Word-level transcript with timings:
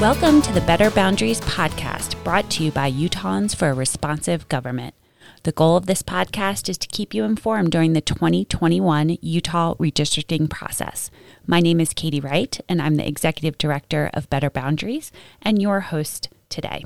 Welcome 0.00 0.42
to 0.42 0.52
the 0.52 0.60
Better 0.60 0.92
Boundaries 0.92 1.40
podcast, 1.40 2.22
brought 2.22 2.48
to 2.52 2.62
you 2.62 2.70
by 2.70 2.88
Utahns 2.88 3.56
for 3.56 3.68
a 3.68 3.74
Responsive 3.74 4.48
Government. 4.48 4.94
The 5.42 5.50
goal 5.50 5.76
of 5.76 5.86
this 5.86 6.04
podcast 6.04 6.68
is 6.68 6.78
to 6.78 6.86
keep 6.86 7.14
you 7.14 7.24
informed 7.24 7.72
during 7.72 7.94
the 7.94 8.00
2021 8.00 9.18
Utah 9.20 9.74
redistricting 9.74 10.48
process. 10.48 11.10
My 11.48 11.58
name 11.58 11.80
is 11.80 11.92
Katie 11.92 12.20
Wright, 12.20 12.60
and 12.68 12.80
I'm 12.80 12.94
the 12.94 13.08
Executive 13.08 13.58
Director 13.58 14.08
of 14.14 14.30
Better 14.30 14.50
Boundaries 14.50 15.10
and 15.42 15.60
your 15.60 15.80
host 15.80 16.28
today. 16.48 16.84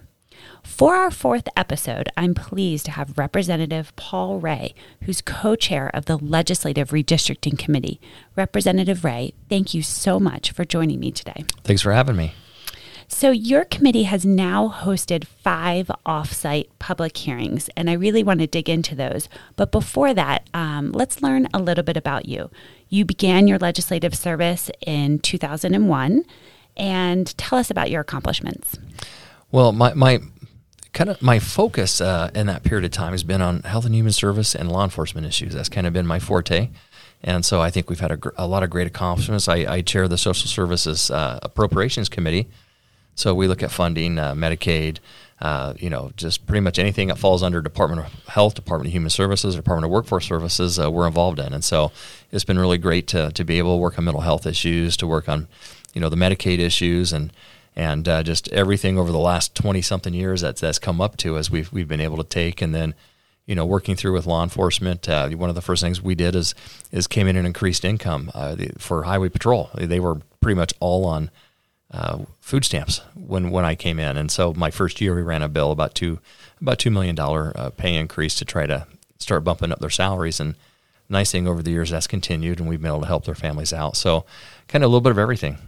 For 0.63 0.95
our 0.95 1.11
fourth 1.11 1.49
episode, 1.55 2.09
I'm 2.17 2.33
pleased 2.33 2.87
to 2.87 2.93
have 2.93 3.19
Representative 3.19 3.95
Paul 3.95 4.41
Ray, 4.41 4.75
who's 5.03 5.21
co 5.21 5.55
chair 5.55 5.91
of 5.93 6.07
the 6.07 6.17
Legislative 6.17 6.93
Redistricting 6.93 7.59
Committee. 7.59 8.01
Representative 8.37 9.05
Ray, 9.05 9.35
thank 9.51 9.75
you 9.75 9.83
so 9.83 10.19
much 10.19 10.51
for 10.53 10.65
joining 10.65 10.99
me 10.99 11.13
today. 11.13 11.45
Thanks 11.63 11.83
for 11.83 11.93
having 11.93 12.17
me. 12.17 12.33
So, 13.15 13.31
your 13.31 13.67
committee 13.67 14.05
has 14.05 14.25
now 14.25 14.69
hosted 14.69 15.27
five 15.27 15.89
offsite 16.05 16.69
public 16.79 17.17
hearings, 17.17 17.69
and 17.77 17.89
I 17.91 17.93
really 17.93 18.25
want 18.25 18.41
to 18.41 18.47
dig 18.47 18.71
into 18.71 18.97
those. 18.97 19.29
But 19.55 19.71
before 19.71 20.15
that, 20.15 20.49
um, 20.55 20.91
let's 20.93 21.23
learn 21.23 21.47
a 21.53 21.61
little 21.61 21.85
bit 21.85 21.97
about 21.97 22.27
you. 22.27 22.51
You 22.89 23.05
began 23.05 23.47
your 23.47 23.59
legislative 23.59 24.17
service 24.17 24.71
in 24.85 25.19
2001, 25.21 26.25
and 26.77 27.39
tell 27.39 27.59
us 27.59 27.71
about 27.71 27.91
your 27.91 28.01
accomplishments. 28.01 28.79
Well, 29.53 29.73
my, 29.73 29.93
my 29.93 30.21
kind 30.95 31.11
of 31.11 31.21
my 31.23 31.39
focus 31.39 32.01
uh, 32.01 32.31
in 32.35 32.47
that 32.47 32.65
period 32.65 32.87
of 32.87 32.93
time 32.93 33.13
has 33.13 33.23
been 33.23 33.43
on 33.43 33.63
health 33.63 33.85
and 33.85 33.95
human 33.95 34.13
service 34.13 34.55
and 34.55 34.73
law 34.73 34.85
enforcement 34.85 35.27
issues. 35.27 35.53
That's 35.53 35.69
kind 35.69 35.87
of 35.87 35.93
been 35.93 36.07
my 36.07 36.19
forte. 36.19 36.71
And 37.23 37.45
so 37.45 37.61
I 37.61 37.71
think 37.71 37.89
we've 37.89 38.01
had 38.01 38.11
a, 38.11 38.19
a 38.37 38.47
lot 38.47 38.63
of 38.63 38.71
great 38.71 38.87
accomplishments. 38.87 39.49
I, 39.49 39.57
I 39.71 39.81
chair 39.83 40.09
the 40.09 40.19
Social 40.19 40.49
Services 40.49 41.11
uh, 41.11 41.39
Appropriations 41.43 42.09
Committee, 42.09 42.49
so 43.15 43.35
we 43.35 43.49
look 43.49 43.63
at 43.63 43.71
funding, 43.71 44.19
uh, 44.19 44.35
Medicaid, 44.35 44.99
uh, 45.41 45.75
you 45.79 45.91
know, 45.91 46.13
just 46.17 46.47
pretty 46.47 46.61
much 46.61 46.79
anything 46.79 47.09
that 47.09 47.19
falls 47.19 47.43
under 47.43 47.61
Department 47.61 48.07
of 48.07 48.27
Health, 48.29 48.55
Department 48.55 48.89
of 48.89 48.93
Human 48.93 49.11
Services, 49.11 49.57
Department 49.57 49.87
of 49.87 49.91
Workforce 49.91 50.27
Services, 50.27 50.79
uh, 50.79 50.91
we're 50.91 51.07
involved 51.07 51.41
in. 51.41 51.53
And 51.53 51.65
so 51.65 51.91
it's 52.31 52.45
been 52.45 52.59
really 52.59 52.79
great 52.79 53.09
to, 53.09 53.33
to 53.33 53.45
be 53.45 53.59
able 53.59 53.75
to 53.75 53.81
work 53.81 53.99
on 53.99 54.05
mental 54.05 54.21
health 54.21 54.47
issues, 54.47 54.97
to 54.99 55.07
work 55.07 55.29
on, 55.29 55.49
you 55.95 56.01
know, 56.01 56.09
the 56.09 56.17
Medicaid 56.17 56.59
issues 56.59 57.13
and 57.13 57.33
and 57.75 58.07
uh, 58.07 58.23
just 58.23 58.49
everything 58.49 58.99
over 58.99 59.11
the 59.11 59.19
last 59.19 59.55
20 59.55 59.81
something 59.81 60.13
years 60.13 60.43
that's, 60.43 60.61
that's 60.61 60.79
come 60.79 61.01
up 61.01 61.17
to 61.19 61.37
us, 61.37 61.51
we've, 61.51 61.73
we've 61.73 61.89
been 61.89 62.01
able 62.01 62.19
to 62.19 62.25
take. 62.25 62.61
And 62.61 62.75
then, 62.75 62.95
you 63.47 63.55
know, 63.55 63.65
working 63.65 63.97
through 63.97 64.13
with 64.13 64.27
law 64.27 64.43
enforcement, 64.43 65.09
uh, 65.09 65.29
one 65.31 65.49
of 65.49 65.55
the 65.55 65.63
first 65.63 65.83
things 65.83 66.03
we 66.03 66.15
did 66.15 66.35
is, 66.35 66.55
is 66.91 67.07
came 67.07 67.27
in 67.27 67.37
and 67.37 67.47
increased 67.47 67.85
income 67.85 68.31
uh, 68.35 68.57
for 68.77 69.05
highway 69.05 69.31
patrol. 69.31 69.71
They 69.75 70.01
were 70.01 70.17
pretty 70.41 70.57
much 70.57 70.75
all 70.81 71.07
on 71.07 71.31
uh, 71.93 72.19
food 72.41 72.65
stamps 72.65 73.01
when 73.15 73.51
when 73.51 73.65
I 73.65 73.75
came 73.75 73.99
in, 73.99 74.17
and 74.17 74.31
so 74.31 74.53
my 74.55 74.71
first 74.71 75.01
year 75.01 75.15
we 75.15 75.23
ran 75.23 75.43
a 75.43 75.49
bill 75.49 75.73
about 75.73 75.95
two 75.95 76.19
about 76.61 76.79
two 76.79 76.91
million 76.91 77.15
dollar 77.15 77.53
uh, 77.55 77.71
pay 77.71 77.95
increase 77.95 78.35
to 78.37 78.45
try 78.45 78.67
to 78.67 78.87
start 79.19 79.45
bumping 79.45 79.73
up 79.73 79.81
their 79.81 79.91
salaries. 79.91 80.41
And 80.41 80.55
nice 81.09 81.31
thing 81.31 81.47
over 81.47 81.63
the 81.63 81.71
years 81.71 81.91
that's 81.91 82.07
continued, 82.07 82.61
and 82.61 82.69
we've 82.69 82.81
been 82.81 82.91
able 82.91 83.01
to 83.01 83.07
help 83.07 83.25
their 83.25 83.35
families 83.35 83.73
out. 83.73 83.97
So 83.97 84.25
kind 84.69 84.83
of 84.83 84.89
a 84.89 84.91
little 84.91 85.01
bit 85.03 85.13
of 85.13 85.19
everything. 85.19 85.59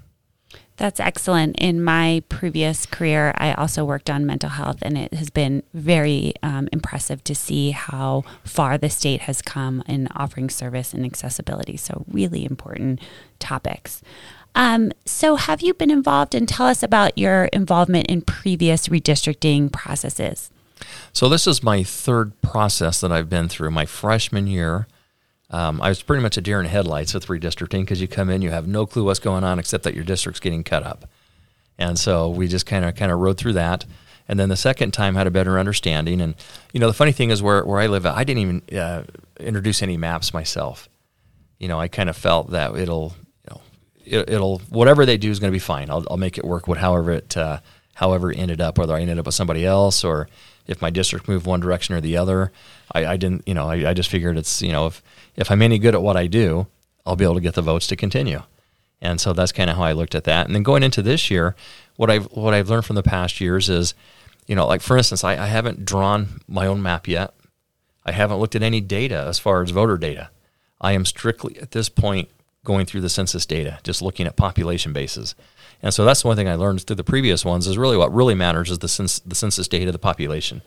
That's 0.76 0.98
excellent. 0.98 1.56
In 1.56 1.84
my 1.84 2.24
previous 2.28 2.84
career, 2.84 3.32
I 3.36 3.54
also 3.54 3.84
worked 3.84 4.10
on 4.10 4.26
mental 4.26 4.50
health, 4.50 4.78
and 4.82 4.98
it 4.98 5.14
has 5.14 5.30
been 5.30 5.62
very 5.72 6.34
um, 6.42 6.68
impressive 6.72 7.22
to 7.24 7.34
see 7.34 7.70
how 7.70 8.24
far 8.42 8.76
the 8.76 8.90
state 8.90 9.22
has 9.22 9.40
come 9.40 9.84
in 9.86 10.08
offering 10.16 10.50
service 10.50 10.92
and 10.92 11.04
accessibility. 11.04 11.76
So, 11.76 12.04
really 12.08 12.44
important 12.44 13.00
topics. 13.38 14.02
Um, 14.54 14.92
so, 15.04 15.36
have 15.36 15.62
you 15.62 15.74
been 15.74 15.90
involved? 15.90 16.34
And 16.34 16.48
tell 16.48 16.66
us 16.66 16.82
about 16.82 17.18
your 17.18 17.44
involvement 17.46 18.06
in 18.06 18.22
previous 18.22 18.88
redistricting 18.88 19.72
processes. 19.72 20.50
So, 21.12 21.28
this 21.28 21.46
is 21.46 21.62
my 21.62 21.82
third 21.82 22.40
process 22.40 23.00
that 23.00 23.10
I've 23.10 23.28
been 23.28 23.48
through. 23.48 23.72
My 23.72 23.86
freshman 23.86 24.46
year, 24.46 24.86
um, 25.50 25.82
I 25.82 25.88
was 25.88 26.02
pretty 26.02 26.22
much 26.22 26.36
a 26.36 26.40
deer 26.40 26.60
in 26.60 26.66
headlights 26.66 27.14
with 27.14 27.26
redistricting 27.26 27.80
because 27.80 28.00
you 28.00 28.08
come 28.08 28.30
in, 28.30 28.42
you 28.42 28.50
have 28.50 28.68
no 28.68 28.86
clue 28.86 29.04
what's 29.04 29.18
going 29.18 29.44
on 29.44 29.58
except 29.58 29.84
that 29.84 29.94
your 29.94 30.04
district's 30.04 30.40
getting 30.40 30.62
cut 30.62 30.84
up, 30.84 31.08
and 31.78 31.98
so 31.98 32.28
we 32.30 32.46
just 32.46 32.66
kind 32.66 32.84
of 32.84 32.94
kind 32.94 33.10
of 33.10 33.18
rode 33.18 33.38
through 33.38 33.54
that. 33.54 33.84
And 34.26 34.40
then 34.40 34.48
the 34.48 34.56
second 34.56 34.92
time 34.92 35.16
had 35.16 35.26
a 35.26 35.30
better 35.30 35.58
understanding. 35.58 36.20
And 36.20 36.34
you 36.72 36.80
know, 36.80 36.86
the 36.86 36.94
funny 36.94 37.12
thing 37.12 37.30
is 37.30 37.42
where 37.42 37.64
where 37.64 37.80
I 37.80 37.88
live, 37.88 38.06
I 38.06 38.24
didn't 38.24 38.40
even 38.40 38.78
uh, 38.78 39.02
introduce 39.38 39.82
any 39.82 39.96
maps 39.96 40.32
myself. 40.32 40.88
You 41.58 41.68
know, 41.68 41.78
I 41.78 41.88
kind 41.88 42.08
of 42.08 42.16
felt 42.16 42.50
that 42.50 42.76
it'll 42.76 43.14
it, 44.06 44.28
will 44.28 44.58
whatever 44.68 45.06
they 45.06 45.16
do 45.16 45.30
is 45.30 45.38
going 45.38 45.50
to 45.50 45.56
be 45.56 45.60
fine. 45.60 45.90
I'll, 45.90 46.04
I'll 46.10 46.16
make 46.16 46.38
it 46.38 46.44
work. 46.44 46.68
With 46.68 46.78
however 46.78 47.12
it 47.12 47.36
uh, 47.36 47.60
however 47.94 48.30
it 48.30 48.38
ended 48.38 48.60
up, 48.60 48.78
whether 48.78 48.94
I 48.94 49.00
ended 49.00 49.18
up 49.18 49.26
with 49.26 49.34
somebody 49.34 49.64
else 49.64 50.04
or 50.04 50.28
if 50.66 50.80
my 50.80 50.90
district 50.90 51.28
moved 51.28 51.46
one 51.46 51.60
direction 51.60 51.94
or 51.94 52.00
the 52.00 52.16
other. 52.16 52.52
I, 52.92 53.06
I 53.06 53.16
didn't, 53.16 53.46
you 53.46 53.54
know, 53.54 53.68
I, 53.68 53.90
I, 53.90 53.94
just 53.94 54.10
figured 54.10 54.38
it's, 54.38 54.62
you 54.62 54.72
know, 54.72 54.86
if 54.86 55.02
if 55.36 55.50
I'm 55.50 55.62
any 55.62 55.78
good 55.78 55.94
at 55.94 56.02
what 56.02 56.16
I 56.16 56.26
do, 56.26 56.66
I'll 57.04 57.16
be 57.16 57.24
able 57.24 57.34
to 57.34 57.40
get 57.40 57.54
the 57.54 57.62
votes 57.62 57.86
to 57.88 57.96
continue. 57.96 58.42
And 59.00 59.20
so 59.20 59.32
that's 59.32 59.52
kind 59.52 59.68
of 59.68 59.76
how 59.76 59.82
I 59.82 59.92
looked 59.92 60.14
at 60.14 60.24
that. 60.24 60.46
And 60.46 60.54
then 60.54 60.62
going 60.62 60.82
into 60.82 61.02
this 61.02 61.30
year, 61.30 61.54
what 61.96 62.10
I've 62.10 62.24
what 62.26 62.54
I've 62.54 62.70
learned 62.70 62.86
from 62.86 62.96
the 62.96 63.02
past 63.02 63.40
years 63.40 63.68
is, 63.68 63.94
you 64.46 64.54
know, 64.54 64.66
like 64.66 64.80
for 64.80 64.96
instance, 64.96 65.24
I, 65.24 65.32
I 65.32 65.46
haven't 65.46 65.84
drawn 65.84 66.40
my 66.48 66.66
own 66.66 66.82
map 66.82 67.06
yet. 67.06 67.34
I 68.06 68.12
haven't 68.12 68.38
looked 68.38 68.54
at 68.54 68.62
any 68.62 68.80
data 68.80 69.24
as 69.28 69.38
far 69.38 69.62
as 69.62 69.70
voter 69.70 69.98
data. 69.98 70.30
I 70.80 70.92
am 70.92 71.04
strictly 71.04 71.58
at 71.60 71.70
this 71.70 71.88
point 71.88 72.28
going 72.64 72.86
through 72.86 73.02
the 73.02 73.08
census 73.08 73.46
data, 73.46 73.78
just 73.82 74.02
looking 74.02 74.26
at 74.26 74.36
population 74.36 74.92
bases. 74.92 75.34
And 75.82 75.92
so 75.92 76.04
that's 76.04 76.22
the 76.22 76.28
one 76.28 76.36
thing 76.36 76.48
I 76.48 76.54
learned 76.54 76.82
through 76.82 76.96
the 76.96 77.04
previous 77.04 77.44
ones 77.44 77.66
is 77.66 77.76
really 77.76 77.96
what 77.96 78.12
really 78.12 78.34
matters 78.34 78.70
is 78.70 78.78
the, 78.78 78.86
cens- 78.86 79.20
the 79.24 79.34
census 79.34 79.68
data, 79.68 79.92
the 79.92 79.98
population, 79.98 80.62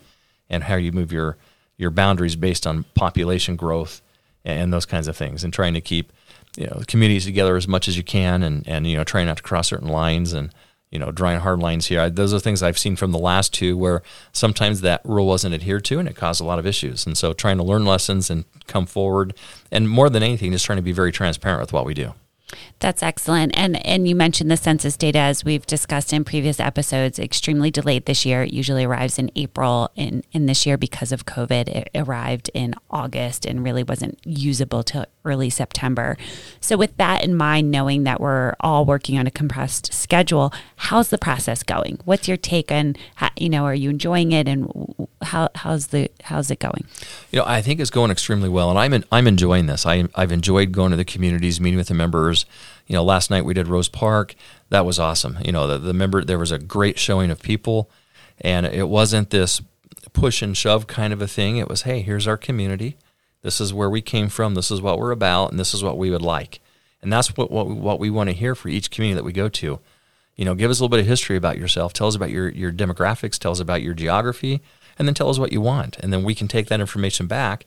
and 0.48 0.64
how 0.64 0.76
you 0.76 0.92
move 0.92 1.12
your, 1.12 1.36
your 1.76 1.90
boundaries 1.90 2.36
based 2.36 2.66
on 2.66 2.84
population 2.94 3.56
growth 3.56 4.00
and, 4.44 4.60
and 4.60 4.72
those 4.72 4.86
kinds 4.86 5.08
of 5.08 5.16
things, 5.16 5.42
and 5.42 5.52
trying 5.52 5.74
to 5.74 5.80
keep 5.80 6.12
you 6.56 6.66
know 6.66 6.82
communities 6.86 7.24
together 7.24 7.56
as 7.56 7.68
much 7.68 7.88
as 7.88 7.96
you 7.96 8.02
can, 8.02 8.42
and, 8.42 8.66
and 8.68 8.86
you 8.86 8.96
know 8.96 9.04
trying 9.04 9.26
not 9.26 9.38
to 9.38 9.42
cross 9.42 9.68
certain 9.68 9.88
lines 9.88 10.32
and 10.32 10.52
you 10.90 10.98
know, 10.98 11.10
drawing 11.10 11.40
hard 11.40 11.60
lines 11.60 11.86
here. 11.86 12.08
those 12.08 12.32
are 12.32 12.40
things 12.40 12.62
I've 12.62 12.78
seen 12.78 12.96
from 12.96 13.12
the 13.12 13.18
last 13.18 13.52
two 13.52 13.76
where 13.76 14.02
sometimes 14.32 14.80
that 14.80 15.00
rule 15.04 15.26
wasn't 15.26 15.54
adhered 15.54 15.84
to 15.86 15.98
and 15.98 16.08
it 16.08 16.16
caused 16.16 16.40
a 16.40 16.44
lot 16.44 16.58
of 16.58 16.66
issues. 16.66 17.06
And 17.06 17.16
so 17.16 17.32
trying 17.32 17.58
to 17.58 17.62
learn 17.62 17.84
lessons 17.84 18.30
and 18.30 18.44
come 18.66 18.86
forward, 18.86 19.34
and 19.70 19.88
more 19.88 20.08
than 20.08 20.22
anything, 20.22 20.52
just 20.52 20.64
trying 20.64 20.78
to 20.78 20.82
be 20.82 20.92
very 20.92 21.12
transparent 21.12 21.60
with 21.60 21.72
what 21.72 21.84
we 21.84 21.94
do. 21.94 22.14
That's 22.80 23.02
excellent. 23.02 23.56
And 23.58 23.84
and 23.86 24.08
you 24.08 24.14
mentioned 24.14 24.50
the 24.50 24.56
census 24.56 24.96
data 24.96 25.18
as 25.18 25.44
we've 25.44 25.66
discussed 25.66 26.12
in 26.12 26.24
previous 26.24 26.60
episodes, 26.60 27.18
extremely 27.18 27.70
delayed 27.70 28.06
this 28.06 28.24
year. 28.24 28.44
It 28.44 28.52
usually 28.52 28.84
arrives 28.84 29.18
in 29.18 29.30
April 29.34 29.90
in, 29.96 30.22
in 30.32 30.46
this 30.46 30.64
year 30.64 30.78
because 30.78 31.12
of 31.12 31.26
COVID. 31.26 31.68
It 31.68 31.90
arrived 31.94 32.50
in 32.54 32.74
August 32.90 33.44
and 33.44 33.64
really 33.64 33.82
wasn't 33.82 34.18
usable 34.24 34.82
till 34.82 35.06
early 35.24 35.50
September. 35.50 36.16
So 36.60 36.76
with 36.76 36.96
that 36.96 37.24
in 37.24 37.34
mind, 37.34 37.70
knowing 37.70 38.04
that 38.04 38.20
we're 38.20 38.54
all 38.60 38.84
working 38.84 39.18
on 39.18 39.26
a 39.26 39.30
compressed 39.30 39.92
schedule, 39.92 40.52
how's 40.76 41.08
the 41.08 41.18
process 41.18 41.62
going? 41.62 41.98
What's 42.04 42.28
your 42.28 42.36
take 42.36 42.70
on 42.70 42.96
how, 43.16 43.30
you 43.36 43.48
know, 43.48 43.64
are 43.64 43.74
you 43.74 43.90
enjoying 43.90 44.32
it 44.32 44.48
and 44.48 44.70
how 45.22 45.50
how's 45.56 45.88
the 45.88 46.10
how's 46.22 46.50
it 46.50 46.60
going? 46.60 46.84
You 47.32 47.40
know, 47.40 47.44
I 47.46 47.60
think 47.60 47.80
it's 47.80 47.90
going 47.90 48.10
extremely 48.10 48.48
well 48.48 48.70
and 48.70 48.78
I'm 48.78 48.94
in, 48.94 49.04
I'm 49.10 49.26
enjoying 49.26 49.66
this. 49.66 49.84
I 49.84 50.04
I've 50.14 50.32
enjoyed 50.32 50.72
going 50.72 50.92
to 50.92 50.96
the 50.96 51.04
communities, 51.04 51.60
meeting 51.60 51.76
with 51.76 51.88
the 51.88 51.94
members 51.94 52.37
you 52.86 52.94
know, 52.94 53.04
last 53.04 53.30
night 53.30 53.44
we 53.44 53.54
did 53.54 53.68
Rose 53.68 53.88
Park. 53.88 54.34
That 54.70 54.86
was 54.86 54.98
awesome. 54.98 55.38
You 55.44 55.52
know, 55.52 55.66
the, 55.66 55.78
the 55.78 55.92
member 55.92 56.24
there 56.24 56.38
was 56.38 56.52
a 56.52 56.58
great 56.58 56.98
showing 56.98 57.30
of 57.30 57.42
people, 57.42 57.90
and 58.40 58.66
it 58.66 58.88
wasn't 58.88 59.30
this 59.30 59.60
push 60.12 60.42
and 60.42 60.56
shove 60.56 60.86
kind 60.86 61.12
of 61.12 61.22
a 61.22 61.28
thing. 61.28 61.56
It 61.56 61.68
was, 61.68 61.82
hey, 61.82 62.00
here's 62.02 62.26
our 62.26 62.36
community. 62.36 62.96
This 63.42 63.60
is 63.60 63.72
where 63.72 63.90
we 63.90 64.00
came 64.00 64.28
from. 64.28 64.54
This 64.54 64.70
is 64.70 64.82
what 64.82 64.98
we're 64.98 65.12
about, 65.12 65.50
and 65.50 65.60
this 65.60 65.74
is 65.74 65.82
what 65.82 65.98
we 65.98 66.10
would 66.10 66.22
like. 66.22 66.60
And 67.00 67.12
that's 67.12 67.36
what 67.36 67.50
what, 67.50 67.68
what 67.68 68.00
we 68.00 68.10
want 68.10 68.28
to 68.30 68.34
hear 68.34 68.54
for 68.54 68.68
each 68.68 68.90
community 68.90 69.16
that 69.16 69.24
we 69.24 69.32
go 69.32 69.48
to. 69.48 69.78
You 70.36 70.44
know, 70.44 70.54
give 70.54 70.70
us 70.70 70.78
a 70.78 70.82
little 70.82 70.96
bit 70.96 71.00
of 71.00 71.06
history 71.06 71.36
about 71.36 71.58
yourself. 71.58 71.92
Tell 71.92 72.08
us 72.08 72.16
about 72.16 72.30
your 72.30 72.48
your 72.48 72.72
demographics. 72.72 73.38
Tell 73.38 73.52
us 73.52 73.60
about 73.60 73.82
your 73.82 73.94
geography, 73.94 74.60
and 74.98 75.06
then 75.06 75.14
tell 75.14 75.28
us 75.28 75.38
what 75.38 75.52
you 75.52 75.60
want. 75.60 75.98
And 76.00 76.12
then 76.12 76.24
we 76.24 76.34
can 76.34 76.48
take 76.48 76.66
that 76.68 76.80
information 76.80 77.26
back. 77.26 77.66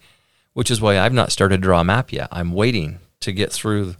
Which 0.53 0.69
is 0.69 0.81
why 0.81 1.00
I've 1.00 1.13
not 1.13 1.31
started 1.31 1.57
to 1.57 1.62
draw 1.62 1.79
a 1.79 1.85
map 1.85 2.12
yet. 2.12 2.27
I'm 2.29 2.51
waiting 2.51 3.00
to 3.21 3.31
get 3.31 3.53
through 3.53 3.95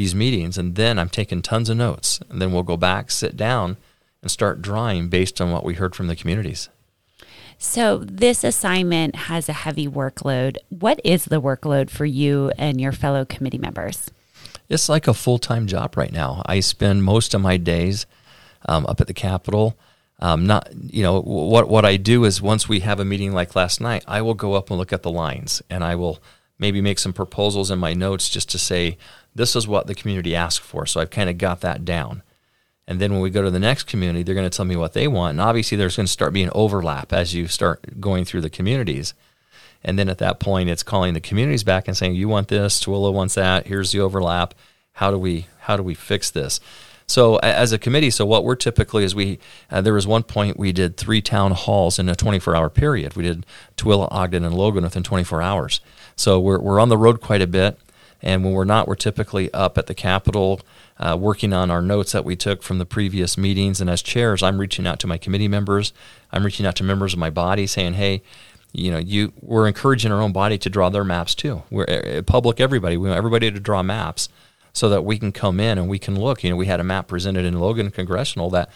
these 0.00 0.14
meetings, 0.14 0.56
and 0.56 0.76
then 0.76 0.98
I'm 0.98 1.10
taking 1.10 1.42
tons 1.42 1.68
of 1.68 1.76
notes, 1.76 2.20
and 2.30 2.40
then 2.40 2.52
we'll 2.52 2.62
go 2.62 2.78
back, 2.78 3.10
sit 3.10 3.36
down, 3.36 3.76
and 4.22 4.30
start 4.30 4.62
drawing 4.62 5.08
based 5.08 5.42
on 5.42 5.52
what 5.52 5.62
we 5.62 5.74
heard 5.74 5.94
from 5.94 6.06
the 6.06 6.16
communities. 6.16 6.70
So, 7.58 7.98
this 7.98 8.42
assignment 8.42 9.14
has 9.14 9.46
a 9.46 9.52
heavy 9.52 9.86
workload. 9.86 10.56
What 10.70 11.02
is 11.04 11.26
the 11.26 11.42
workload 11.42 11.90
for 11.90 12.06
you 12.06 12.50
and 12.56 12.80
your 12.80 12.92
fellow 12.92 13.26
committee 13.26 13.58
members? 13.58 14.10
It's 14.70 14.88
like 14.88 15.06
a 15.06 15.12
full 15.12 15.38
time 15.38 15.66
job 15.66 15.98
right 15.98 16.12
now. 16.12 16.42
I 16.46 16.60
spend 16.60 17.04
most 17.04 17.34
of 17.34 17.42
my 17.42 17.58
days 17.58 18.06
um, 18.64 18.86
up 18.86 19.02
at 19.02 19.06
the 19.06 19.12
Capitol. 19.12 19.76
Um, 20.18 20.46
not, 20.46 20.70
you 20.74 21.02
know, 21.02 21.20
what 21.20 21.68
what 21.68 21.84
I 21.84 21.98
do 21.98 22.24
is 22.24 22.40
once 22.40 22.70
we 22.70 22.80
have 22.80 23.00
a 23.00 23.04
meeting 23.04 23.32
like 23.32 23.54
last 23.54 23.82
night, 23.82 24.04
I 24.08 24.22
will 24.22 24.34
go 24.34 24.54
up 24.54 24.70
and 24.70 24.78
look 24.78 24.94
at 24.94 25.02
the 25.02 25.10
lines, 25.10 25.60
and 25.68 25.84
I 25.84 25.94
will 25.94 26.22
maybe 26.58 26.80
make 26.80 26.98
some 26.98 27.12
proposals 27.12 27.70
in 27.70 27.78
my 27.78 27.92
notes 27.92 28.30
just 28.30 28.48
to 28.50 28.58
say 28.58 28.96
this 29.34 29.54
is 29.56 29.68
what 29.68 29.86
the 29.86 29.94
community 29.94 30.34
asked 30.34 30.60
for. 30.60 30.86
So 30.86 31.00
I've 31.00 31.10
kind 31.10 31.30
of 31.30 31.38
got 31.38 31.60
that 31.60 31.84
down. 31.84 32.22
And 32.86 33.00
then 33.00 33.12
when 33.12 33.20
we 33.20 33.30
go 33.30 33.42
to 33.42 33.50
the 33.50 33.60
next 33.60 33.84
community, 33.84 34.22
they're 34.22 34.34
going 34.34 34.48
to 34.48 34.56
tell 34.56 34.64
me 34.64 34.76
what 34.76 34.94
they 34.94 35.06
want. 35.06 35.32
And 35.32 35.40
obviously, 35.40 35.76
there's 35.76 35.96
going 35.96 36.06
to 36.06 36.12
start 36.12 36.32
being 36.32 36.50
overlap 36.52 37.12
as 37.12 37.34
you 37.34 37.46
start 37.46 38.00
going 38.00 38.24
through 38.24 38.40
the 38.40 38.50
communities. 38.50 39.14
And 39.84 39.98
then 39.98 40.08
at 40.08 40.18
that 40.18 40.40
point, 40.40 40.68
it's 40.68 40.82
calling 40.82 41.14
the 41.14 41.20
communities 41.20 41.62
back 41.62 41.86
and 41.86 41.96
saying, 41.96 42.14
"You 42.14 42.28
want 42.28 42.48
this? 42.48 42.82
Tooele 42.82 43.12
wants 43.12 43.36
that. 43.36 43.66
Here's 43.66 43.92
the 43.92 44.00
overlap. 44.00 44.54
How 44.94 45.10
do 45.10 45.18
we 45.18 45.46
how 45.60 45.76
do 45.76 45.82
we 45.82 45.94
fix 45.94 46.30
this?" 46.30 46.60
So 47.06 47.36
as 47.38 47.72
a 47.72 47.78
committee, 47.78 48.10
so 48.10 48.24
what 48.24 48.44
we're 48.44 48.54
typically 48.54 49.02
is 49.02 49.14
we 49.16 49.40
uh, 49.70 49.80
there 49.80 49.94
was 49.94 50.06
one 50.06 50.22
point 50.22 50.58
we 50.58 50.70
did 50.70 50.96
three 50.96 51.20
town 51.20 51.52
halls 51.52 51.98
in 51.98 52.08
a 52.08 52.14
24 52.14 52.54
hour 52.54 52.70
period. 52.70 53.16
We 53.16 53.24
did 53.24 53.46
Tooele, 53.76 54.06
Ogden, 54.12 54.44
and 54.44 54.54
Logan 54.54 54.84
within 54.84 55.02
24 55.02 55.42
hours. 55.42 55.80
So 56.14 56.38
we're 56.38 56.60
we're 56.60 56.78
on 56.78 56.88
the 56.88 56.98
road 56.98 57.20
quite 57.20 57.42
a 57.42 57.46
bit, 57.46 57.80
and 58.22 58.44
when 58.44 58.52
we're 58.52 58.64
not, 58.64 58.86
we're 58.86 58.96
typically 58.96 59.52
up 59.52 59.78
at 59.78 59.86
the 59.86 59.94
Capitol 59.94 60.60
uh, 60.98 61.16
working 61.18 61.52
on 61.52 61.70
our 61.70 61.80
notes 61.80 62.12
that 62.12 62.24
we 62.24 62.36
took 62.36 62.62
from 62.62 62.78
the 62.78 62.84
previous 62.84 63.38
meetings. 63.38 63.80
And 63.80 63.88
as 63.88 64.02
chairs, 64.02 64.42
I'm 64.42 64.58
reaching 64.58 64.86
out 64.86 65.00
to 65.00 65.06
my 65.06 65.16
committee 65.16 65.48
members. 65.48 65.92
I'm 66.30 66.44
reaching 66.44 66.66
out 66.66 66.76
to 66.76 66.84
members 66.84 67.14
of 67.14 67.18
my 67.18 67.30
body 67.30 67.66
saying, 67.66 67.94
hey, 67.94 68.22
you 68.72 68.90
know, 68.90 68.98
you 68.98 69.32
we're 69.40 69.66
encouraging 69.66 70.12
our 70.12 70.20
own 70.20 70.32
body 70.32 70.58
to 70.58 70.70
draw 70.70 70.90
their 70.90 71.04
maps 71.04 71.34
too. 71.34 71.62
We're 71.70 71.86
uh, 72.18 72.22
public, 72.22 72.60
everybody. 72.60 72.96
We 72.96 73.08
want 73.08 73.18
everybody 73.18 73.50
to 73.50 73.58
draw 73.58 73.82
maps 73.82 74.28
so 74.72 74.88
that 74.90 75.04
we 75.04 75.18
can 75.18 75.32
come 75.32 75.58
in 75.58 75.78
and 75.78 75.88
we 75.88 75.98
can 75.98 76.20
look. 76.20 76.44
You 76.44 76.50
know, 76.50 76.56
we 76.56 76.66
had 76.66 76.78
a 76.78 76.84
map 76.84 77.08
presented 77.08 77.44
in 77.44 77.58
Logan 77.58 77.90
Congressional 77.90 78.50
that 78.50 78.70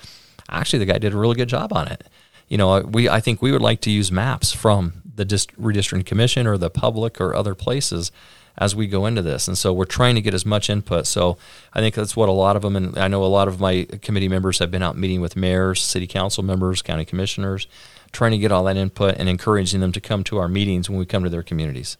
actually 0.48 0.80
the 0.80 0.86
guy 0.86 0.98
did 0.98 1.14
a 1.14 1.16
really 1.16 1.36
good 1.36 1.48
job 1.48 1.72
on 1.72 1.86
it. 1.88 2.04
You 2.48 2.58
know, 2.58 2.80
we 2.80 3.08
I 3.08 3.20
think 3.20 3.40
we 3.40 3.52
would 3.52 3.62
like 3.62 3.80
to 3.82 3.90
use 3.90 4.10
maps 4.10 4.52
from 4.52 5.02
the 5.14 5.24
Dist- 5.24 5.56
redistricting 5.60 6.06
commission 6.06 6.46
or 6.46 6.58
the 6.58 6.70
public 6.70 7.20
or 7.20 7.34
other 7.34 7.54
places 7.54 8.10
as 8.56 8.74
we 8.74 8.86
go 8.86 9.06
into 9.06 9.22
this. 9.22 9.48
And 9.48 9.58
so 9.58 9.72
we're 9.72 9.84
trying 9.84 10.14
to 10.14 10.20
get 10.20 10.34
as 10.34 10.46
much 10.46 10.70
input. 10.70 11.06
So 11.06 11.36
I 11.72 11.80
think 11.80 11.94
that's 11.94 12.16
what 12.16 12.28
a 12.28 12.32
lot 12.32 12.56
of 12.56 12.62
them, 12.62 12.76
and 12.76 12.96
I 12.96 13.08
know 13.08 13.24
a 13.24 13.26
lot 13.26 13.48
of 13.48 13.60
my 13.60 13.84
committee 14.02 14.28
members 14.28 14.58
have 14.58 14.70
been 14.70 14.82
out 14.82 14.96
meeting 14.96 15.20
with 15.20 15.36
mayors, 15.36 15.82
city 15.82 16.06
council 16.06 16.42
members, 16.42 16.82
county 16.82 17.04
commissioners, 17.04 17.66
trying 18.12 18.32
to 18.32 18.38
get 18.38 18.52
all 18.52 18.64
that 18.64 18.76
input 18.76 19.16
and 19.18 19.28
encouraging 19.28 19.80
them 19.80 19.92
to 19.92 20.00
come 20.00 20.22
to 20.24 20.38
our 20.38 20.48
meetings 20.48 20.88
when 20.88 20.98
we 20.98 21.06
come 21.06 21.24
to 21.24 21.30
their 21.30 21.42
communities. 21.42 21.96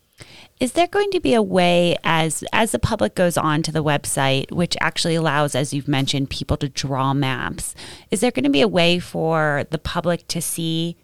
Is 0.61 0.73
there 0.73 0.87
going 0.87 1.11
to 1.11 1.21
be 1.21 1.35
a 1.35 1.43
way 1.43 1.97
as 2.05 2.45
as 2.53 2.71
the 2.71 2.79
public 2.79 3.17
goes 3.17 3.37
on 3.37 3.63
to 3.63 3.73
the 3.73 3.83
website, 3.83 4.53
which 4.53 4.77
actually 4.81 5.17
allows, 5.17 5.57
as 5.57 5.75
you've 5.75 5.89
mentioned, 5.89 6.31
people 6.31 6.57
to 6.59 6.69
draw 6.69 7.13
maps? 7.13 7.75
Is 8.13 8.21
there 8.21 8.31
going 8.31 8.45
to 8.45 8.51
be 8.51 8.61
a 8.61 8.69
way 8.69 9.01
for 9.01 9.65
the 9.71 9.79
public 9.79 10.29
to 10.29 10.41
see 10.41 10.97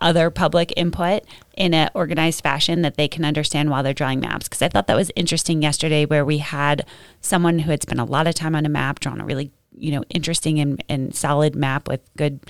other 0.00 0.30
public 0.30 0.72
input 0.76 1.24
in 1.56 1.74
an 1.74 1.90
organized 1.94 2.42
fashion 2.42 2.82
that 2.82 2.96
they 2.96 3.08
can 3.08 3.24
understand 3.24 3.70
while 3.70 3.82
they're 3.82 3.92
drawing 3.92 4.20
maps. 4.20 4.48
Because 4.48 4.62
I 4.62 4.68
thought 4.68 4.86
that 4.86 4.96
was 4.96 5.10
interesting 5.16 5.62
yesterday, 5.62 6.04
where 6.06 6.24
we 6.24 6.38
had 6.38 6.86
someone 7.20 7.60
who 7.60 7.70
had 7.70 7.82
spent 7.82 8.00
a 8.00 8.04
lot 8.04 8.26
of 8.26 8.34
time 8.34 8.54
on 8.54 8.66
a 8.66 8.70
map, 8.70 9.00
drawn 9.00 9.20
a 9.20 9.24
really 9.24 9.50
you 9.76 9.92
know 9.92 10.02
interesting 10.10 10.58
and, 10.58 10.82
and 10.88 11.14
solid 11.14 11.54
map 11.54 11.88
with 11.88 12.00
good 12.16 12.40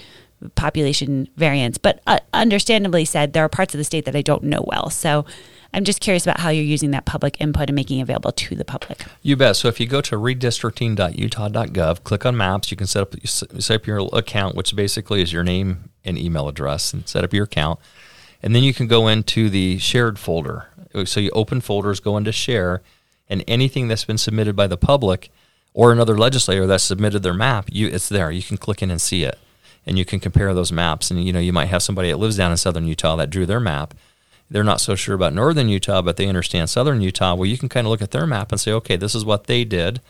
population 0.55 1.29
variance, 1.37 1.79
but 1.79 2.01
uh, 2.07 2.19
understandably 2.33 3.05
said 3.05 3.33
there 3.33 3.45
are 3.45 3.49
parts 3.49 3.75
of 3.75 3.79
the 3.79 3.85
state 3.85 4.05
that 4.07 4.17
I 4.17 4.23
don't 4.23 4.45
know 4.45 4.65
well. 4.67 4.91
So 4.91 5.27
I'm 5.73 5.85
just 5.85 6.01
curious 6.01 6.25
about 6.25 6.41
how 6.41 6.49
you're 6.49 6.65
using 6.65 6.91
that 6.93 7.05
public 7.05 7.41
input 7.41 7.69
and 7.69 7.77
making 7.77 7.99
it 7.99 8.03
available 8.03 8.33
to 8.33 8.57
the 8.57 8.65
public. 8.65 9.05
You 9.23 9.37
bet. 9.37 9.57
So 9.57 9.69
if 9.69 9.79
you 9.79 9.87
go 9.87 10.01
to 10.01 10.17
redistricting.utah.gov, 10.17 12.05
click 12.05 12.27
on 12.27 12.37
maps, 12.37 12.71
you 12.71 12.77
can 12.77 12.87
set 12.87 13.03
up 13.03 13.15
set 13.27 13.71
up 13.71 13.87
your 13.87 14.09
account, 14.13 14.57
which 14.57 14.75
basically 14.75 15.23
is 15.23 15.33
your 15.33 15.45
name 15.45 15.90
and 16.05 16.19
email 16.19 16.49
address, 16.49 16.93
and 16.93 17.09
set 17.09 17.25
up 17.25 17.33
your 17.33 17.45
account. 17.45 17.79
And 18.43 18.55
then 18.55 18.63
you 18.63 18.73
can 18.73 18.87
go 18.87 19.09
into 19.09 19.51
the 19.51 19.79
shared 19.79 20.19
folder. 20.19 20.69
So 21.05 21.21
you 21.21 21.31
open 21.31 21.61
folders, 21.61 22.01
go 22.01 22.17
into 22.17 22.33
share, 22.33 22.83
and 23.29 23.45
anything 23.47 23.89
that's 23.89 24.05
been 24.05 24.19
submitted 24.19 24.57
by 24.57 24.67
the 24.67 24.77
public 24.77 25.31
or 25.73 25.93
another 25.93 26.19
legislator 26.19 26.67
that 26.67 26.81
submitted 26.81 27.23
their 27.23 27.35
map, 27.35 27.69
you 27.71 27.87
it's 27.89 28.09
there. 28.09 28.31
You 28.31 28.43
can 28.43 28.57
click 28.57 28.83
in 28.83 28.91
and 28.91 29.01
see 29.01 29.25
it. 29.25 29.39
And 29.87 29.99
you 29.99 30.05
can 30.05 30.21
compare 30.21 30.53
those 30.53 30.73
maps. 30.73 31.11
And 31.11 31.25
you 31.25 31.33
know, 31.33 31.39
you 31.39 31.53
might 31.53 31.67
have 31.67 31.83
somebody 31.83 32.11
that 32.11 32.19
lives 32.19 32.37
down 32.37 32.51
in 32.51 32.57
southern 32.57 32.87
Utah 32.87 33.17
that 33.17 33.31
drew 33.31 33.47
their 33.47 33.61
map 33.61 33.95
they're 34.51 34.65
not 34.65 34.81
so 34.81 34.97
sure 34.97 35.15
about 35.15 35.33
northern 35.33 35.69
Utah, 35.69 36.03
but 36.03 36.17
they 36.17 36.27
understand 36.27 36.69
southern 36.69 37.01
Utah. 37.01 37.35
Well, 37.35 37.47
you 37.47 37.57
can 37.57 37.69
kind 37.69 37.87
of 37.87 37.91
look 37.91 38.03
at 38.03 38.11
their 38.11 38.27
map 38.27 38.51
and 38.51 38.61
say, 38.61 38.73
okay, 38.73 38.97
this 38.97 39.15
is 39.15 39.25
what 39.25 39.45
they 39.45 39.65
did. 39.65 40.01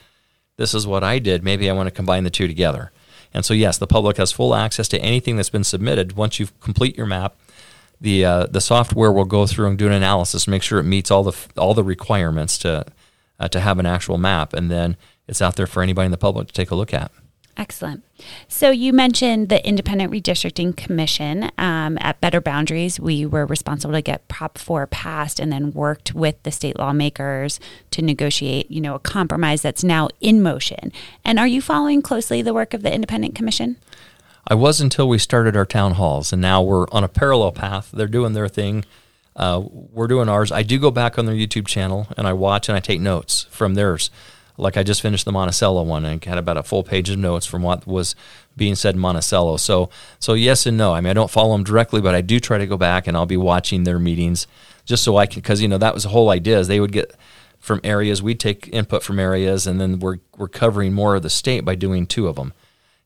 This 0.56 0.72
is 0.72 0.86
what 0.86 1.04
I 1.04 1.18
did. 1.18 1.44
Maybe 1.44 1.68
I 1.68 1.74
want 1.74 1.88
to 1.88 1.94
combine 1.94 2.24
the 2.24 2.30
two 2.30 2.48
together. 2.48 2.90
And 3.32 3.44
so, 3.44 3.54
yes, 3.54 3.78
the 3.78 3.86
public 3.86 4.16
has 4.16 4.32
full 4.32 4.54
access 4.54 4.88
to 4.88 4.98
anything 5.00 5.36
that's 5.36 5.50
been 5.50 5.64
submitted. 5.64 6.16
Once 6.16 6.40
you 6.40 6.48
complete 6.60 6.96
your 6.96 7.06
map, 7.06 7.36
the 8.00 8.24
uh, 8.24 8.46
the 8.46 8.60
software 8.60 9.12
will 9.12 9.24
go 9.24 9.46
through 9.46 9.68
and 9.68 9.78
do 9.78 9.86
an 9.86 9.92
analysis, 9.92 10.48
make 10.48 10.62
sure 10.62 10.78
it 10.78 10.84
meets 10.84 11.10
all 11.10 11.22
the 11.22 11.36
all 11.56 11.74
the 11.74 11.84
requirements 11.84 12.56
to 12.58 12.86
uh, 13.38 13.48
to 13.48 13.60
have 13.60 13.78
an 13.78 13.86
actual 13.86 14.18
map, 14.18 14.52
and 14.52 14.70
then 14.70 14.96
it's 15.28 15.42
out 15.42 15.56
there 15.56 15.66
for 15.66 15.82
anybody 15.82 16.06
in 16.06 16.10
the 16.10 16.18
public 16.18 16.48
to 16.48 16.54
take 16.54 16.70
a 16.70 16.74
look 16.74 16.94
at. 16.94 17.12
Excellent. 17.56 18.02
So 18.48 18.70
you 18.70 18.92
mentioned 18.92 19.48
the 19.48 19.66
Independent 19.66 20.12
Redistricting 20.12 20.76
Commission 20.76 21.50
um, 21.58 21.98
at 22.00 22.20
Better 22.20 22.40
Boundaries. 22.40 22.98
We 22.98 23.26
were 23.26 23.44
responsible 23.44 23.92
to 23.94 24.02
get 24.02 24.28
Prop 24.28 24.56
4 24.56 24.86
passed 24.86 25.40
and 25.40 25.52
then 25.52 25.72
worked 25.72 26.14
with 26.14 26.42
the 26.42 26.52
state 26.52 26.78
lawmakers 26.78 27.60
to 27.90 28.02
negotiate, 28.02 28.70
you 28.70 28.80
know, 28.80 28.94
a 28.94 29.00
compromise 29.00 29.62
that's 29.62 29.84
now 29.84 30.08
in 30.20 30.42
motion. 30.42 30.92
And 31.24 31.38
are 31.38 31.46
you 31.46 31.60
following 31.60 32.02
closely 32.02 32.40
the 32.40 32.54
work 32.54 32.72
of 32.72 32.82
the 32.82 32.94
Independent 32.94 33.34
Commission? 33.34 33.76
I 34.46 34.54
was 34.54 34.80
until 34.80 35.08
we 35.08 35.18
started 35.18 35.56
our 35.56 35.66
town 35.66 35.92
halls, 35.92 36.32
and 36.32 36.40
now 36.40 36.62
we're 36.62 36.86
on 36.90 37.04
a 37.04 37.08
parallel 37.08 37.52
path. 37.52 37.90
They're 37.92 38.08
doing 38.08 38.32
their 38.32 38.48
thing. 38.48 38.84
Uh, 39.36 39.62
we're 39.64 40.08
doing 40.08 40.28
ours. 40.28 40.50
I 40.50 40.62
do 40.62 40.78
go 40.78 40.90
back 40.90 41.18
on 41.18 41.26
their 41.26 41.34
YouTube 41.34 41.66
channel 41.66 42.08
and 42.16 42.26
I 42.26 42.32
watch 42.32 42.68
and 42.68 42.76
I 42.76 42.80
take 42.80 43.00
notes 43.00 43.46
from 43.50 43.74
theirs 43.74 44.10
like 44.60 44.76
I 44.76 44.82
just 44.82 45.02
finished 45.02 45.24
the 45.24 45.32
Monticello 45.32 45.82
one 45.82 46.04
and 46.04 46.24
had 46.24 46.38
about 46.38 46.56
a 46.56 46.62
full 46.62 46.82
page 46.82 47.10
of 47.10 47.18
notes 47.18 47.46
from 47.46 47.62
what 47.62 47.86
was 47.86 48.14
being 48.56 48.74
said 48.74 48.94
in 48.94 49.00
Monticello. 49.00 49.56
So, 49.56 49.90
so 50.18 50.34
yes 50.34 50.66
and 50.66 50.76
no. 50.76 50.92
I 50.92 51.00
mean, 51.00 51.10
I 51.10 51.14
don't 51.14 51.30
follow 51.30 51.52
them 51.52 51.64
directly, 51.64 52.00
but 52.00 52.14
I 52.14 52.20
do 52.20 52.38
try 52.38 52.58
to 52.58 52.66
go 52.66 52.76
back 52.76 53.06
and 53.06 53.16
I'll 53.16 53.26
be 53.26 53.36
watching 53.36 53.84
their 53.84 53.98
meetings 53.98 54.46
just 54.84 55.02
so 55.02 55.16
I 55.16 55.26
can, 55.26 55.40
because 55.40 55.62
you 55.62 55.68
know 55.68 55.78
that 55.78 55.94
was 55.94 56.04
the 56.04 56.08
whole 56.10 56.30
idea 56.30 56.58
is 56.58 56.68
they 56.68 56.80
would 56.80 56.92
get 56.92 57.14
from 57.58 57.80
areas, 57.84 58.22
we'd 58.22 58.40
take 58.40 58.68
input 58.72 59.02
from 59.02 59.18
areas, 59.18 59.66
and 59.66 59.80
then 59.80 60.00
we're 60.00 60.18
we're 60.36 60.48
covering 60.48 60.92
more 60.92 61.16
of 61.16 61.22
the 61.22 61.30
state 61.30 61.64
by 61.64 61.74
doing 61.74 62.06
two 62.06 62.26
of 62.26 62.36
them. 62.36 62.52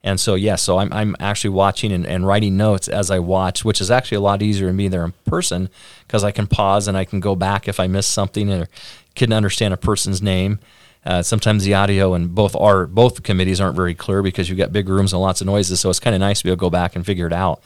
And 0.04 0.20
so, 0.20 0.34
yes, 0.34 0.44
yeah, 0.44 0.56
so 0.56 0.78
I'm, 0.78 0.92
I'm 0.92 1.16
actually 1.18 1.50
watching 1.50 1.90
and, 1.90 2.06
and 2.06 2.26
writing 2.26 2.58
notes 2.58 2.88
as 2.88 3.10
I 3.10 3.20
watch, 3.20 3.64
which 3.64 3.80
is 3.80 3.90
actually 3.90 4.16
a 4.16 4.20
lot 4.20 4.42
easier 4.42 4.66
than 4.66 4.76
being 4.76 4.90
there 4.90 5.04
in 5.04 5.14
person 5.24 5.70
because 6.06 6.22
I 6.22 6.30
can 6.30 6.46
pause 6.46 6.86
and 6.86 6.94
I 6.94 7.06
can 7.06 7.20
go 7.20 7.34
back 7.34 7.68
if 7.68 7.80
I 7.80 7.86
miss 7.86 8.06
something 8.06 8.52
or 8.52 8.68
couldn't 9.16 9.32
understand 9.32 9.72
a 9.72 9.78
person's 9.78 10.20
name. 10.20 10.58
Uh, 11.04 11.22
sometimes 11.22 11.64
the 11.64 11.74
audio 11.74 12.14
and 12.14 12.34
both 12.34 12.56
are 12.56 12.86
both 12.86 13.22
committees 13.22 13.60
aren't 13.60 13.76
very 13.76 13.94
clear 13.94 14.22
because 14.22 14.48
you've 14.48 14.58
got 14.58 14.72
big 14.72 14.88
rooms 14.88 15.12
and 15.12 15.20
lots 15.20 15.40
of 15.40 15.46
noises. 15.46 15.80
So 15.80 15.90
it's 15.90 16.00
kind 16.00 16.14
of 16.14 16.20
nice 16.20 16.38
to 16.38 16.44
be 16.44 16.50
able 16.50 16.56
to 16.56 16.60
go 16.60 16.70
back 16.70 16.96
and 16.96 17.04
figure 17.04 17.26
it 17.26 17.32
out. 17.32 17.62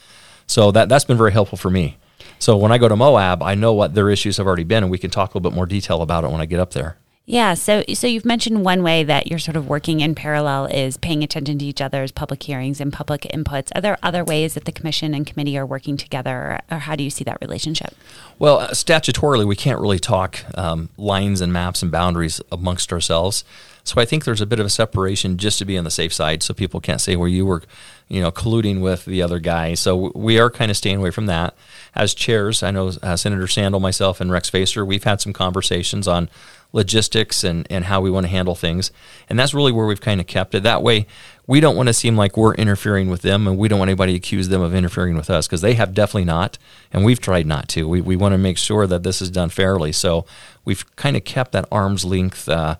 So 0.47 0.71
that 0.71 0.89
that's 0.89 1.05
been 1.05 1.17
very 1.17 1.31
helpful 1.31 1.57
for 1.57 1.69
me. 1.69 1.97
So 2.39 2.57
when 2.57 2.71
I 2.71 2.77
go 2.77 2.87
to 2.87 2.95
Moab, 2.95 3.43
I 3.43 3.55
know 3.55 3.73
what 3.73 3.93
their 3.93 4.09
issues 4.09 4.37
have 4.37 4.47
already 4.47 4.63
been, 4.63 4.83
and 4.83 4.91
we 4.91 4.97
can 4.97 5.09
talk 5.09 5.33
a 5.33 5.37
little 5.37 5.49
bit 5.49 5.55
more 5.55 5.65
detail 5.65 6.01
about 6.01 6.23
it 6.23 6.31
when 6.31 6.41
I 6.41 6.45
get 6.45 6.59
up 6.59 6.71
there. 6.71 6.97
Yeah, 7.29 7.53
so 7.53 7.83
so 7.93 8.07
you've 8.07 8.25
mentioned 8.25 8.65
one 8.65 8.81
way 8.81 9.03
that 9.03 9.27
you're 9.27 9.37
sort 9.37 9.55
of 9.55 9.67
working 9.69 9.99
in 9.99 10.15
parallel 10.15 10.65
is 10.65 10.97
paying 10.97 11.23
attention 11.23 11.59
to 11.59 11.65
each 11.65 11.79
other's 11.79 12.11
public 12.11 12.41
hearings 12.41 12.81
and 12.81 12.91
public 12.91 13.21
inputs. 13.31 13.69
Are 13.75 13.81
there 13.81 13.99
other 14.01 14.23
ways 14.23 14.55
that 14.55 14.65
the 14.65 14.71
commission 14.71 15.13
and 15.13 15.27
committee 15.27 15.55
are 15.55 15.65
working 15.65 15.95
together, 15.95 16.59
or 16.71 16.79
how 16.79 16.95
do 16.95 17.03
you 17.03 17.11
see 17.11 17.23
that 17.25 17.37
relationship? 17.39 17.93
Well, 18.39 18.57
uh, 18.57 18.69
statutorily, 18.69 19.45
we 19.45 19.55
can't 19.55 19.79
really 19.79 19.99
talk 19.99 20.43
um, 20.57 20.89
lines 20.97 21.39
and 21.39 21.53
maps 21.53 21.83
and 21.83 21.91
boundaries 21.91 22.41
amongst 22.51 22.91
ourselves. 22.91 23.43
So 23.83 23.99
I 23.99 24.05
think 24.05 24.25
there's 24.25 24.41
a 24.41 24.45
bit 24.45 24.59
of 24.59 24.65
a 24.65 24.69
separation 24.69 25.37
just 25.37 25.59
to 25.59 25.65
be 25.65 25.77
on 25.77 25.83
the 25.83 25.91
safe 25.91 26.13
side, 26.13 26.43
so 26.43 26.53
people 26.53 26.79
can't 26.79 27.01
say 27.01 27.15
where 27.15 27.27
you 27.27 27.45
were, 27.45 27.63
you 28.07 28.21
know, 28.21 28.31
colluding 28.31 28.81
with 28.81 29.05
the 29.05 29.21
other 29.21 29.39
guy. 29.39 29.73
So 29.73 30.11
we 30.15 30.39
are 30.39 30.49
kind 30.49 30.69
of 30.69 30.77
staying 30.77 30.97
away 30.97 31.11
from 31.11 31.25
that. 31.27 31.55
As 31.95 32.13
chairs, 32.13 32.61
I 32.61 32.71
know 32.71 32.91
uh, 33.01 33.15
Senator 33.15 33.47
Sandall, 33.47 33.79
myself, 33.79 34.21
and 34.21 34.31
Rex 34.31 34.49
Facer, 34.49 34.85
we've 34.85 35.03
had 35.03 35.21
some 35.21 35.33
conversations 35.33 36.07
on 36.07 36.29
logistics 36.71 37.43
and, 37.43 37.65
and 37.69 37.85
how 37.85 37.99
we 37.99 38.11
want 38.11 38.25
to 38.25 38.29
handle 38.29 38.55
things. 38.55 38.91
And 39.27 39.39
that's 39.39 39.53
really 39.53 39.71
where 39.71 39.87
we've 39.87 40.01
kind 40.01 40.21
of 40.21 40.27
kept 40.27 40.53
it. 40.53 40.63
That 40.63 40.83
way, 40.83 41.07
we 41.47 41.59
don't 41.59 41.75
want 41.75 41.87
to 41.87 41.93
seem 41.93 42.15
like 42.15 42.37
we're 42.37 42.53
interfering 42.53 43.09
with 43.09 43.23
them 43.23 43.47
and 43.47 43.57
we 43.57 43.67
don't 43.67 43.79
want 43.79 43.89
anybody 43.89 44.13
to 44.13 44.17
accuse 44.17 44.49
them 44.49 44.61
of 44.61 44.75
interfering 44.75 45.15
with 45.15 45.31
us 45.31 45.47
because 45.47 45.61
they 45.61 45.73
have 45.73 45.95
definitely 45.95 46.25
not. 46.25 46.59
And 46.93 47.03
we've 47.03 47.19
tried 47.19 47.47
not 47.47 47.67
to. 47.69 47.87
We, 47.87 48.01
we 48.01 48.15
want 48.15 48.33
to 48.33 48.37
make 48.37 48.59
sure 48.59 48.85
that 48.85 49.01
this 49.01 49.19
is 49.19 49.31
done 49.31 49.49
fairly. 49.49 49.91
So 49.91 50.25
we've 50.63 50.85
kind 50.95 51.17
of 51.17 51.23
kept 51.23 51.53
that 51.53 51.67
arm's 51.71 52.05
length, 52.05 52.47
uh, 52.47 52.75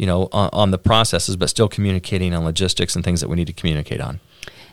you 0.00 0.06
know, 0.06 0.30
on, 0.32 0.48
on 0.54 0.70
the 0.70 0.78
processes, 0.78 1.36
but 1.36 1.50
still 1.50 1.68
communicating 1.68 2.32
on 2.32 2.42
logistics 2.42 2.96
and 2.96 3.04
things 3.04 3.20
that 3.20 3.28
we 3.28 3.36
need 3.36 3.46
to 3.48 3.52
communicate 3.52 4.00
on. 4.00 4.18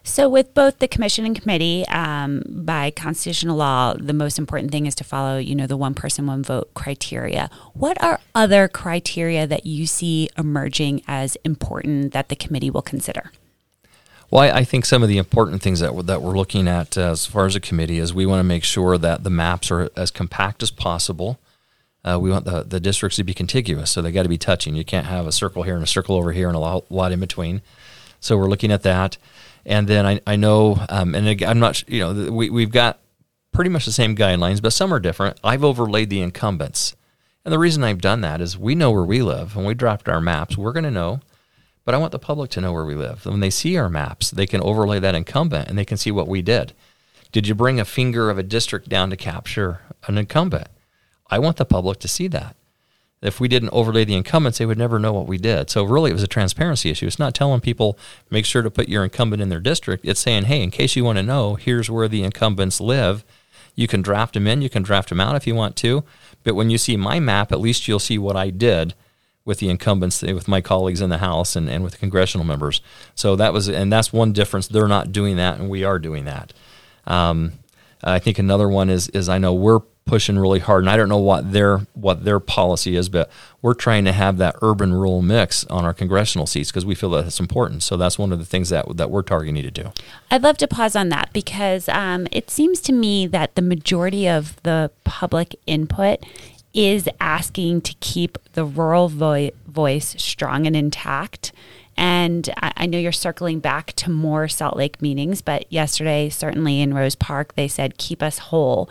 So, 0.01 0.29
with 0.29 0.53
both 0.53 0.79
the 0.79 0.87
commission 0.87 1.25
and 1.25 1.37
committee, 1.37 1.85
um, 1.89 2.43
by 2.47 2.91
constitutional 2.91 3.57
law, 3.57 3.93
the 3.93 4.13
most 4.13 4.39
important 4.39 4.71
thing 4.71 4.85
is 4.85 4.95
to 4.95 5.03
follow, 5.03 5.37
you 5.37 5.53
know, 5.53 5.67
the 5.67 5.75
one 5.75 5.93
person, 5.93 6.27
one 6.27 6.43
vote 6.43 6.73
criteria. 6.75 7.49
What 7.73 8.01
are 8.01 8.21
other 8.33 8.69
criteria 8.69 9.45
that 9.45 9.65
you 9.65 9.85
see 9.85 10.29
emerging 10.37 11.03
as 11.09 11.35
important 11.43 12.13
that 12.13 12.29
the 12.29 12.37
committee 12.37 12.69
will 12.69 12.81
consider? 12.81 13.33
Well, 14.31 14.43
I, 14.43 14.59
I 14.59 14.63
think 14.63 14.85
some 14.85 15.03
of 15.03 15.09
the 15.09 15.17
important 15.17 15.61
things 15.61 15.81
that 15.81 15.93
we're, 15.93 16.03
that 16.03 16.21
we're 16.21 16.37
looking 16.37 16.69
at 16.69 16.97
uh, 16.97 17.11
as 17.11 17.25
far 17.25 17.45
as 17.45 17.57
a 17.57 17.59
committee 17.59 17.99
is 17.99 18.13
we 18.13 18.25
want 18.25 18.39
to 18.39 18.45
make 18.45 18.63
sure 18.63 18.97
that 18.97 19.25
the 19.25 19.29
maps 19.29 19.69
are 19.71 19.89
as 19.97 20.09
compact 20.09 20.63
as 20.63 20.71
possible. 20.71 21.37
Uh, 22.07 22.17
we 22.17 22.31
want 22.31 22.45
the, 22.45 22.63
the 22.63 22.79
districts 22.79 23.17
to 23.17 23.23
be 23.23 23.33
contiguous, 23.33 23.91
so 23.91 24.01
they 24.01 24.11
got 24.11 24.23
to 24.23 24.29
be 24.29 24.37
touching. 24.37 24.75
You 24.75 24.85
can't 24.85 25.07
have 25.07 25.27
a 25.27 25.31
circle 25.31 25.63
here 25.63 25.75
and 25.75 25.83
a 25.83 25.87
circle 25.87 26.15
over 26.15 26.31
here 26.31 26.47
and 26.47 26.55
a 26.55 26.59
lot, 26.59 26.89
lot 26.89 27.11
in 27.11 27.19
between. 27.19 27.61
So 28.21 28.37
we're 28.37 28.47
looking 28.47 28.71
at 28.71 28.83
that. 28.83 29.17
And 29.65 29.87
then 29.87 30.05
I, 30.05 30.21
I 30.25 30.37
know, 30.37 30.79
um, 30.87 31.13
and 31.13 31.43
I'm 31.43 31.59
not, 31.59 31.87
you 31.89 31.99
know, 31.99 32.31
we, 32.31 32.49
we've 32.49 32.71
got 32.71 32.99
pretty 33.51 33.69
much 33.69 33.85
the 33.85 33.91
same 33.91 34.15
guidelines, 34.15 34.61
but 34.61 34.71
some 34.71 34.93
are 34.93 34.99
different. 34.99 35.37
I've 35.43 35.65
overlaid 35.65 36.09
the 36.09 36.21
incumbents. 36.21 36.95
And 37.43 37.51
the 37.51 37.59
reason 37.59 37.83
I've 37.83 38.01
done 38.01 38.21
that 38.21 38.39
is 38.39 38.57
we 38.57 38.75
know 38.75 38.91
where 38.91 39.03
we 39.03 39.21
live. 39.21 39.55
When 39.55 39.65
we 39.65 39.73
dropped 39.73 40.07
our 40.07 40.21
maps, 40.21 40.57
we're 40.57 40.73
going 40.73 40.85
to 40.85 40.91
know. 40.91 41.19
But 41.83 41.93
I 41.93 41.97
want 41.97 42.11
the 42.13 42.19
public 42.19 42.49
to 42.51 42.61
know 42.61 42.71
where 42.71 42.85
we 42.85 42.95
live. 42.95 43.25
When 43.25 43.41
they 43.41 43.49
see 43.49 43.77
our 43.77 43.89
maps, 43.89 44.31
they 44.31 44.45
can 44.45 44.61
overlay 44.61 44.99
that 44.99 45.15
incumbent 45.15 45.67
and 45.67 45.77
they 45.77 45.85
can 45.85 45.97
see 45.97 46.11
what 46.11 46.27
we 46.27 46.41
did. 46.41 46.73
Did 47.33 47.47
you 47.47 47.55
bring 47.55 47.79
a 47.79 47.85
finger 47.85 48.29
of 48.29 48.37
a 48.37 48.43
district 48.43 48.87
down 48.87 49.09
to 49.09 49.17
capture 49.17 49.81
an 50.07 50.17
incumbent? 50.17 50.67
I 51.29 51.39
want 51.39 51.57
the 51.57 51.65
public 51.65 51.99
to 51.99 52.07
see 52.07 52.27
that. 52.29 52.55
If 53.21 53.39
we 53.39 53.47
didn't 53.47 53.69
overlay 53.69 54.05
the 54.05 54.15
incumbents, 54.15 54.59
they 54.59 54.65
would 54.65 54.77
never 54.77 54.99
know 54.99 55.11
what 55.11 55.25
we 55.25 55.37
did. 55.37 55.71
So 55.71 55.83
really, 55.83 56.11
it 56.11 56.13
was 56.13 56.23
a 56.23 56.27
transparency 56.27 56.91
issue. 56.91 57.07
It's 57.07 57.17
not 57.17 57.33
telling 57.33 57.61
people 57.61 57.97
make 58.29 58.45
sure 58.45 58.61
to 58.61 58.69
put 58.69 58.89
your 58.89 59.03
incumbent 59.03 59.41
in 59.41 59.49
their 59.49 59.59
district. 59.59 60.05
It's 60.05 60.19
saying, 60.19 60.45
hey, 60.45 60.61
in 60.61 60.69
case 60.69 60.95
you 60.95 61.03
want 61.03 61.17
to 61.17 61.23
know, 61.23 61.55
here's 61.55 61.89
where 61.89 62.07
the 62.07 62.23
incumbents 62.23 62.79
live. 62.79 63.25
You 63.73 63.87
can 63.87 64.03
draft 64.03 64.35
them 64.35 64.45
in, 64.47 64.61
you 64.61 64.69
can 64.69 64.83
draft 64.83 65.09
them 65.09 65.19
out 65.19 65.35
if 65.35 65.47
you 65.47 65.55
want 65.55 65.75
to. 65.77 66.03
But 66.43 66.55
when 66.55 66.69
you 66.69 66.77
see 66.77 66.95
my 66.95 67.19
map, 67.19 67.51
at 67.51 67.59
least 67.59 67.87
you'll 67.87 67.99
see 67.99 68.19
what 68.19 68.35
I 68.35 68.51
did 68.51 68.93
with 69.45 69.59
the 69.59 69.69
incumbents, 69.69 70.21
with 70.21 70.47
my 70.47 70.61
colleagues 70.61 71.01
in 71.01 71.09
the 71.09 71.17
House 71.19 71.55
and, 71.55 71.69
and 71.69 71.83
with 71.83 71.93
the 71.93 71.99
congressional 71.99 72.45
members. 72.45 72.81
So 73.15 73.35
that 73.35 73.51
was, 73.53 73.67
and 73.67 73.91
that's 73.91 74.13
one 74.13 74.31
difference. 74.31 74.67
They're 74.67 74.87
not 74.87 75.11
doing 75.11 75.37
that, 75.37 75.59
and 75.59 75.69
we 75.69 75.83
are 75.83 75.99
doing 75.99 76.25
that. 76.25 76.53
Um, 77.05 77.53
I 78.03 78.19
think 78.19 78.37
another 78.37 78.69
one 78.69 78.89
is 78.89 79.09
is 79.09 79.27
I 79.27 79.37
know 79.37 79.53
we're 79.53 79.81
pushing 80.07 80.39
really 80.39 80.59
hard, 80.59 80.83
and 80.83 80.89
I 80.89 80.97
don't 80.97 81.09
know 81.09 81.17
what 81.17 81.51
their 81.51 81.79
what 81.93 82.23
their 82.23 82.39
policy 82.39 82.95
is, 82.95 83.09
but 83.09 83.29
we're 83.61 83.73
trying 83.73 84.05
to 84.05 84.11
have 84.11 84.37
that 84.37 84.55
urban 84.61 84.93
rural 84.93 85.21
mix 85.21 85.65
on 85.65 85.85
our 85.85 85.93
congressional 85.93 86.47
seats 86.47 86.71
because 86.71 86.85
we 86.85 86.95
feel 86.95 87.11
that 87.11 87.25
it's 87.27 87.39
important. 87.39 87.83
So 87.83 87.97
that's 87.97 88.17
one 88.17 88.31
of 88.31 88.39
the 88.39 88.45
things 88.45 88.69
that 88.69 88.97
that 88.97 89.11
we're 89.11 89.21
targeting 89.21 89.61
to 89.61 89.71
do. 89.71 89.91
I'd 90.31 90.43
love 90.43 90.57
to 90.59 90.67
pause 90.67 90.95
on 90.95 91.09
that 91.09 91.31
because 91.33 91.87
um, 91.89 92.27
it 92.31 92.49
seems 92.49 92.81
to 92.81 92.93
me 92.93 93.27
that 93.27 93.55
the 93.55 93.61
majority 93.61 94.27
of 94.27 94.61
the 94.63 94.91
public 95.03 95.55
input 95.67 96.23
is 96.73 97.09
asking 97.19 97.81
to 97.81 97.93
keep 97.99 98.37
the 98.53 98.63
rural 98.63 99.09
vo- 99.09 99.51
voice 99.67 100.15
strong 100.17 100.67
and 100.67 100.75
intact. 100.75 101.51
And 101.97 102.47
I, 102.57 102.71
I 102.77 102.85
know 102.85 102.99
you're 102.99 103.11
circling 103.11 103.59
back 103.59 103.93
to 103.93 104.11
more 104.11 104.47
Salt 104.47 104.77
Lake 104.77 105.01
meetings, 105.01 105.41
but 105.41 105.71
yesterday, 105.73 106.29
certainly 106.29 106.79
in 106.79 106.93
Rose 106.93 107.15
Park, 107.15 107.55
they 107.55 107.67
said, 107.67 107.97
keep 107.97 108.21
us 108.21 108.37
whole. 108.37 108.89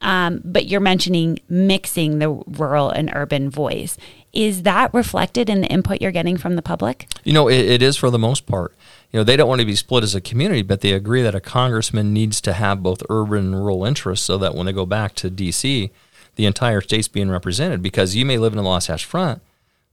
Um, 0.00 0.42
but 0.44 0.66
you're 0.66 0.80
mentioning 0.80 1.40
mixing 1.48 2.18
the 2.18 2.30
rural 2.30 2.90
and 2.90 3.10
urban 3.14 3.50
voice. 3.50 3.96
Is 4.32 4.64
that 4.64 4.92
reflected 4.92 5.48
in 5.48 5.62
the 5.62 5.68
input 5.68 6.02
you're 6.02 6.12
getting 6.12 6.36
from 6.36 6.56
the 6.56 6.62
public? 6.62 7.08
You 7.24 7.32
know, 7.32 7.48
it, 7.48 7.64
it 7.64 7.82
is 7.82 7.96
for 7.96 8.10
the 8.10 8.18
most 8.18 8.46
part. 8.46 8.74
You 9.10 9.20
know, 9.20 9.24
they 9.24 9.36
don't 9.36 9.48
want 9.48 9.60
to 9.60 9.66
be 9.66 9.74
split 9.74 10.04
as 10.04 10.14
a 10.14 10.20
community, 10.20 10.62
but 10.62 10.82
they 10.82 10.92
agree 10.92 11.22
that 11.22 11.34
a 11.34 11.40
congressman 11.40 12.12
needs 12.12 12.40
to 12.42 12.52
have 12.52 12.82
both 12.82 13.02
urban 13.08 13.46
and 13.46 13.54
rural 13.54 13.84
interests 13.84 14.26
so 14.26 14.36
that 14.38 14.54
when 14.54 14.66
they 14.66 14.72
go 14.72 14.84
back 14.84 15.14
to 15.16 15.30
D.C., 15.30 15.90
the 16.34 16.44
entire 16.44 16.82
state's 16.82 17.08
being 17.08 17.30
represented. 17.30 17.80
Because 17.80 18.14
you 18.14 18.26
may 18.26 18.36
live 18.36 18.52
in 18.52 18.58
the 18.58 18.62
Wasatch 18.62 19.06
Front, 19.06 19.40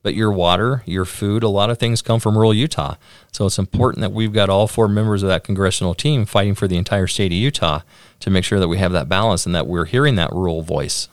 but 0.04 0.14
your 0.14 0.32
water, 0.32 0.84
your 0.86 1.06
food, 1.06 1.42
a 1.42 1.50
lot 1.50 1.70
of 1.70 1.80
things 1.80 2.02
come 2.02 2.20
from 2.20 2.36
rural 2.36 2.54
Utah. 2.54 2.96
So 3.32 3.48
it's 3.48 3.58
important 3.58 4.02
that 4.02 4.12
we've 4.12 4.34
got 4.34 4.50
all 4.50 4.68
four 4.68 4.88
members 4.88 5.24
of 5.24 5.30
that 5.30 5.44
congressional 5.44 5.96
team 5.96 6.26
fighting 6.26 6.54
for 6.54 6.68
the 6.68 6.78
entire 6.78 7.08
state 7.08 7.32
of 7.32 7.38
Utah 7.38 7.82
to 8.20 8.30
make 8.30 8.44
sure 8.44 8.60
that 8.60 8.68
we 8.68 8.78
have 8.78 8.92
that 8.92 9.10
balance 9.10 9.46
and 9.46 9.56
that 9.56 9.66
we're 9.66 9.86
hearing 9.86 10.16
that 10.16 10.32
rural 10.32 10.62
voice 10.62 11.08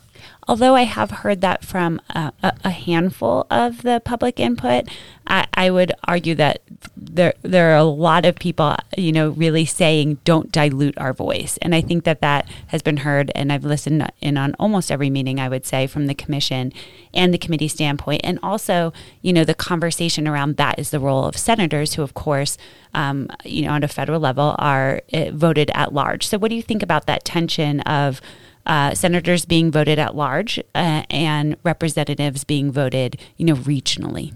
although 0.47 0.75
I 0.75 0.83
have 0.83 1.11
heard 1.11 1.41
that 1.41 1.63
from 1.63 2.01
a, 2.09 2.33
a 2.41 2.71
handful 2.71 3.45
of 3.51 3.83
the 3.83 4.01
public 4.03 4.39
input, 4.39 4.87
I, 5.27 5.45
I, 5.53 5.69
would 5.69 5.93
argue 6.05 6.33
that 6.35 6.61
there 6.97 7.33
there 7.43 7.71
are 7.71 7.77
a 7.77 7.83
lot 7.83 8.25
of 8.25 8.35
people, 8.35 8.75
you 8.97 9.11
know, 9.11 9.29
really 9.29 9.65
saying 9.65 10.19
don't 10.23 10.51
dilute 10.51 10.97
our 10.97 11.13
voice, 11.13 11.57
and 11.61 11.75
I 11.75 11.81
think 11.81 12.05
that 12.05 12.21
that 12.21 12.49
has 12.67 12.81
been 12.81 12.97
heard, 12.97 13.31
and 13.35 13.53
I've 13.53 13.63
listened 13.63 14.11
in 14.19 14.37
on 14.37 14.55
almost 14.59 14.91
every 14.91 15.09
meeting 15.09 15.39
I 15.39 15.47
would 15.47 15.65
say 15.65 15.85
from 15.85 16.07
the 16.07 16.15
commission 16.15 16.73
and 17.13 17.33
the 17.33 17.37
committee 17.37 17.67
standpoint, 17.67 18.21
and 18.23 18.39
also, 18.41 18.93
you 19.21 19.33
know, 19.33 19.43
the 19.43 19.53
conversation 19.53 20.27
around 20.27 20.57
that 20.57 20.79
is 20.79 20.89
the 20.89 20.99
role 20.99 21.25
of 21.25 21.37
senators, 21.37 21.93
who 21.93 22.01
of 22.01 22.13
course. 22.13 22.57
Um, 22.93 23.29
you 23.45 23.61
know, 23.61 23.71
on 23.71 23.85
a 23.85 23.87
federal 23.87 24.19
level, 24.19 24.53
are 24.59 25.01
uh, 25.13 25.31
voted 25.31 25.71
at 25.73 25.93
large. 25.93 26.27
So, 26.27 26.37
what 26.37 26.49
do 26.49 26.55
you 26.55 26.61
think 26.61 26.83
about 26.83 27.05
that 27.05 27.23
tension 27.23 27.79
of 27.81 28.19
uh, 28.65 28.93
senators 28.93 29.45
being 29.45 29.71
voted 29.71 29.99
at 29.99 30.15
large 30.15 30.59
uh, 30.75 31.03
and 31.09 31.55
representatives 31.63 32.43
being 32.43 32.71
voted, 32.71 33.19
you 33.37 33.45
know, 33.45 33.55
regionally. 33.55 34.33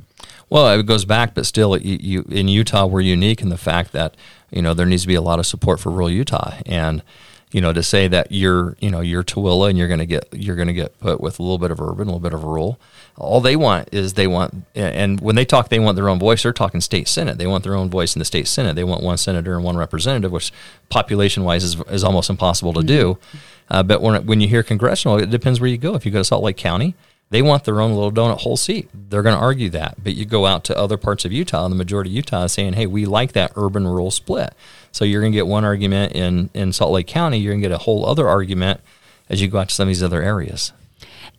Well, 0.50 0.80
it 0.80 0.86
goes 0.86 1.06
back, 1.06 1.34
but 1.34 1.46
still, 1.46 1.76
you, 1.78 1.98
you, 2.00 2.26
in 2.30 2.48
Utah, 2.48 2.86
we're 2.86 3.02
unique 3.02 3.42
in 3.42 3.50
the 3.50 3.58
fact 3.58 3.92
that 3.94 4.16
you 4.52 4.62
know 4.62 4.74
there 4.74 4.86
needs 4.86 5.02
to 5.04 5.08
be 5.08 5.16
a 5.16 5.22
lot 5.22 5.40
of 5.40 5.46
support 5.46 5.80
for 5.80 5.90
rural 5.90 6.10
Utah, 6.10 6.54
and 6.66 7.02
you 7.52 7.62
know 7.62 7.74
to 7.74 7.82
say 7.82 8.08
that 8.08 8.32
you're 8.32 8.78
you 8.80 8.92
know 8.92 9.02
you're 9.02 9.24
Tooele 9.24 9.70
and 9.70 9.78
you're 9.78 9.88
going 9.88 10.00
to 10.00 10.06
get 10.06 10.28
you're 10.32 10.56
going 10.56 10.68
to 10.68 10.74
get 10.74 11.00
put 11.00 11.20
with 11.20 11.40
a 11.40 11.44
little 11.44 11.58
bit 11.58 11.72
of 11.72 11.82
urban, 11.82 12.08
a 12.08 12.12
little 12.12 12.20
bit 12.20 12.34
of 12.34 12.44
rural. 12.44 12.80
All 13.18 13.42
they 13.42 13.56
want 13.56 13.90
is 13.92 14.14
they 14.14 14.28
want, 14.28 14.66
and 14.76 15.22
when 15.22 15.36
they 15.36 15.46
talk, 15.46 15.70
they 15.70 15.80
want 15.80 15.96
their 15.96 16.10
own 16.10 16.20
voice. 16.20 16.44
They're 16.44 16.54
talking 16.54 16.82
state 16.82 17.08
senate. 17.08 17.38
They 17.38 17.48
want 17.48 17.64
their 17.64 17.76
own 17.76 17.90
voice 17.90 18.16
in 18.16 18.20
the 18.20 18.26
state 18.26 18.48
senate. 18.48 18.76
They 18.76 18.84
want 18.84 19.02
one 19.02 19.18
senator 19.18 19.56
and 19.56 19.64
one 19.64 19.78
representative, 19.78 20.32
which 20.32 20.52
population 20.90 21.44
wise 21.44 21.64
is 21.64 21.82
is 21.90 22.04
almost 22.04 22.30
impossible 22.30 22.74
to 22.74 22.84
do. 22.84 23.18
Uh, 23.70 23.84
but 23.84 24.02
when, 24.02 24.26
when 24.26 24.42
you 24.42 24.48
hear 24.48 24.64
congressional, 24.64 25.18
it 25.18 25.30
depends 25.30 25.60
where 25.60 25.70
you 25.70 25.78
go. 25.78 25.96
If 25.96 26.06
you 26.06 26.12
go 26.12 26.20
to 26.20 26.24
Salt 26.24 26.44
Lake 26.44 26.58
County, 26.58 26.96
they 27.32 27.42
want 27.42 27.64
their 27.64 27.82
own 27.82 27.94
little 27.94 28.12
donut 28.12 28.42
hole 28.42 28.58
seat. 28.58 28.90
They're 28.94 29.24
going 29.24 29.36
to 29.36 29.42
argue 29.42 29.70
that. 29.72 30.04
But 30.04 30.16
you 30.16 30.26
go 30.26 30.46
out 30.46 30.64
to 30.66 30.78
other 30.78 30.98
parts 30.98 31.26
of 31.26 31.32
Utah, 31.32 31.66
and 31.66 31.72
the 31.72 31.78
majority 31.78 32.12
of 32.12 32.16
Utah 32.16 32.44
is 32.44 32.52
saying, 32.52 32.74
hey, 32.74 32.86
we 32.86 33.06
like 33.06 33.34
that 33.34 33.54
urban 33.56 33.88
rural 33.88 34.12
split. 34.12 34.54
So 34.92 35.04
you're 35.04 35.22
going 35.22 35.32
to 35.32 35.38
get 35.38 35.48
one 35.48 35.66
argument 35.66 36.14
in, 36.14 36.50
in 36.54 36.72
Salt 36.72 36.92
Lake 36.92 37.08
County, 37.08 37.40
you're 37.40 37.54
going 37.54 37.62
to 37.62 37.70
get 37.70 37.76
a 37.76 37.84
whole 37.84 38.06
other 38.06 38.28
argument 38.28 38.82
as 39.30 39.42
you 39.42 39.48
go 39.48 39.58
out 39.58 39.70
to 39.70 39.76
some 39.76 39.86
of 39.86 39.90
these 39.90 40.04
other 40.04 40.22
areas. 40.22 40.72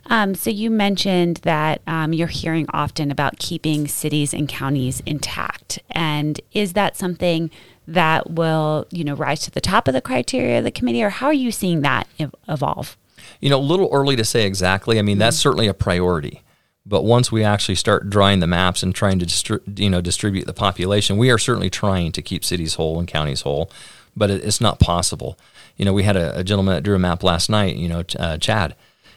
Um, 0.08 0.34
so 0.34 0.50
you 0.50 0.70
mentioned 0.70 1.38
that 1.38 1.82
um, 1.86 2.12
you're 2.12 2.28
hearing 2.28 2.66
often 2.72 3.10
about 3.10 3.38
keeping 3.38 3.88
cities 3.88 4.32
and 4.32 4.48
counties 4.48 5.02
intact, 5.06 5.80
and 5.90 6.40
is 6.52 6.74
that 6.74 6.96
something 6.96 7.50
that 7.88 8.30
will 8.30 8.86
you 8.90 9.04
know 9.04 9.14
rise 9.14 9.40
to 9.40 9.50
the 9.50 9.60
top 9.60 9.88
of 9.88 9.94
the 9.94 10.00
criteria 10.00 10.58
of 10.58 10.64
the 10.64 10.70
committee, 10.70 11.02
or 11.02 11.10
how 11.10 11.26
are 11.26 11.32
you 11.32 11.50
seeing 11.50 11.80
that 11.82 12.06
evolve? 12.48 12.96
You 13.40 13.50
know, 13.50 13.58
a 13.58 13.60
little 13.60 13.88
early 13.92 14.16
to 14.16 14.24
say 14.24 14.46
exactly. 14.46 14.98
I 14.98 15.02
mean, 15.02 15.18
that's 15.18 15.36
certainly 15.36 15.66
a 15.66 15.74
priority. 15.74 16.42
But 16.88 17.02
once 17.02 17.32
we 17.32 17.42
actually 17.42 17.74
start 17.74 18.08
drawing 18.08 18.38
the 18.38 18.46
maps 18.46 18.84
and 18.84 18.94
trying 18.94 19.18
to 19.18 19.26
distri- 19.26 19.78
you 19.78 19.90
know 19.90 20.00
distribute 20.00 20.46
the 20.46 20.54
population, 20.54 21.16
we 21.16 21.30
are 21.30 21.38
certainly 21.38 21.70
trying 21.70 22.12
to 22.12 22.22
keep 22.22 22.44
cities 22.44 22.74
whole 22.74 22.98
and 22.98 23.08
counties 23.08 23.40
whole, 23.40 23.70
but 24.16 24.30
it, 24.30 24.44
it's 24.44 24.60
not 24.60 24.78
possible. 24.78 25.36
You 25.76 25.84
know, 25.84 25.92
we 25.92 26.04
had 26.04 26.16
a, 26.16 26.38
a, 26.38 26.44
gentleman 26.44 26.74
that 26.74 26.82
drew 26.82 26.94
a 26.94 26.98
map 26.98 27.22
last 27.22 27.50
night. 27.50 27.76
You 27.76 27.88
know, 27.88 28.04
uh, 28.18 28.38
Chad, 28.38 28.76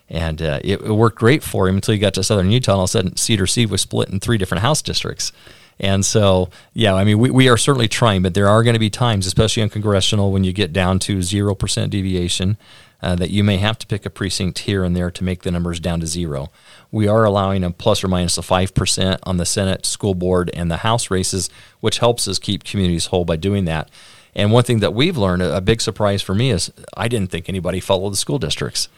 and 0.09 0.41
uh, 0.41 0.59
it, 0.63 0.81
it, 0.81 0.91
worked 0.91 1.17
great 1.17 1.43
for 1.43 1.67
him 1.67 1.75
until 1.75 1.93
he 1.93 1.99
got 1.99 2.15
to 2.15 2.23
southern 2.23 2.51
Utah. 2.51 2.71
And 2.71 2.77
all 2.77 2.83
of 2.83 2.89
a 2.89 2.91
sudden, 2.91 3.17
Cedar 3.17 3.47
City 3.47 3.65
was 3.65 3.81
split 3.81 4.09
in 4.09 4.19
three 4.19 4.37
different 4.37 4.61
house 4.61 4.81
districts. 4.81 5.31
And 5.79 6.03
so, 6.03 6.49
yeah, 6.73 6.93
I 6.93 7.03
mean, 7.03 7.19
we, 7.19 7.29
we 7.29 7.47
are 7.47 7.57
certainly 7.57 7.87
trying, 7.87 8.21
but 8.21 8.33
there 8.33 8.49
are 8.49 8.63
going 8.63 8.73
to 8.73 8.79
be 8.79 8.89
times, 8.89 9.25
especially 9.25 9.63
on 9.63 9.69
congressional, 9.69 10.31
when 10.31 10.43
you 10.43 10.51
get 10.51 10.73
down 10.73 10.99
to 10.99 11.19
0% 11.19 11.89
deviation, 11.89 12.57
uh, 13.01 13.15
that 13.15 13.29
you 13.29 13.45
may 13.45 13.57
have 13.57 13.79
to 13.79 13.87
pick 13.87 14.05
a 14.05 14.09
precinct 14.09 14.59
here 14.59 14.83
and 14.83 14.93
there 14.95 15.09
to 15.09 15.23
make 15.23 15.43
the 15.43 15.51
numbers 15.51 15.79
down 15.79 16.01
to 16.01 16.07
zero. 16.07 16.51
We 16.91 17.07
are 17.07 17.23
allowing 17.23 17.63
a 17.63 17.71
plus 17.71 18.03
or 18.03 18.09
minus 18.09 18.37
a 18.37 18.41
5% 18.41 19.19
on 19.23 19.37
the 19.37 19.45
Senate, 19.45 19.85
school 19.85 20.15
board, 20.15 20.51
and 20.53 20.69
the 20.69 20.77
House 20.77 21.09
races, 21.09 21.49
which 21.79 21.99
helps 21.99 22.27
us 22.27 22.39
keep 22.39 22.65
communities 22.65 23.05
whole 23.05 23.23
by 23.23 23.37
doing 23.37 23.63
that. 23.65 23.89
And 24.35 24.51
one 24.51 24.63
thing 24.63 24.79
that 24.79 24.93
we've 24.93 25.17
learned, 25.17 25.41
a 25.43 25.61
big 25.61 25.81
surprise 25.81 26.21
for 26.21 26.35
me, 26.35 26.51
is 26.51 26.71
I 26.95 27.07
didn't 27.07 27.31
think 27.31 27.47
anybody 27.47 27.79
followed 27.79 28.11
the 28.11 28.17
school 28.17 28.37
districts. 28.37 28.89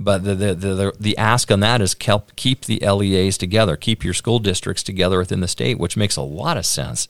But 0.00 0.22
the, 0.22 0.36
the, 0.36 0.54
the, 0.54 0.92
the, 0.98 1.18
ask 1.18 1.50
on 1.50 1.58
that 1.60 1.80
is 1.80 1.96
help 2.00 2.36
keep 2.36 2.66
the 2.66 2.78
LEAs 2.78 3.36
together, 3.36 3.76
keep 3.76 4.04
your 4.04 4.14
school 4.14 4.38
districts 4.38 4.84
together 4.84 5.18
within 5.18 5.40
the 5.40 5.48
state, 5.48 5.76
which 5.76 5.96
makes 5.96 6.14
a 6.14 6.22
lot 6.22 6.56
of 6.56 6.64
sense. 6.64 7.08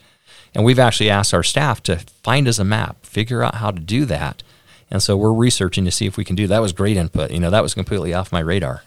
And 0.54 0.64
we've 0.64 0.78
actually 0.78 1.10
asked 1.10 1.34
our 1.34 1.42
staff 1.42 1.82
to 1.82 1.98
find 2.22 2.48
us 2.48 2.58
a 2.58 2.64
map, 2.64 3.04
figure 3.04 3.44
out 3.44 3.56
how 3.56 3.72
to 3.72 3.78
do 3.78 4.06
that. 4.06 4.42
And 4.90 5.02
so 5.02 5.18
we're 5.18 5.34
researching 5.34 5.84
to 5.84 5.90
see 5.90 6.06
if 6.06 6.16
we 6.16 6.24
can 6.24 6.34
do 6.34 6.46
that. 6.46 6.62
was 6.62 6.72
great 6.72 6.96
input. 6.96 7.30
You 7.30 7.40
know, 7.40 7.50
that 7.50 7.62
was 7.62 7.74
completely 7.74 8.14
off 8.14 8.32
my 8.32 8.40
radar. 8.40 8.82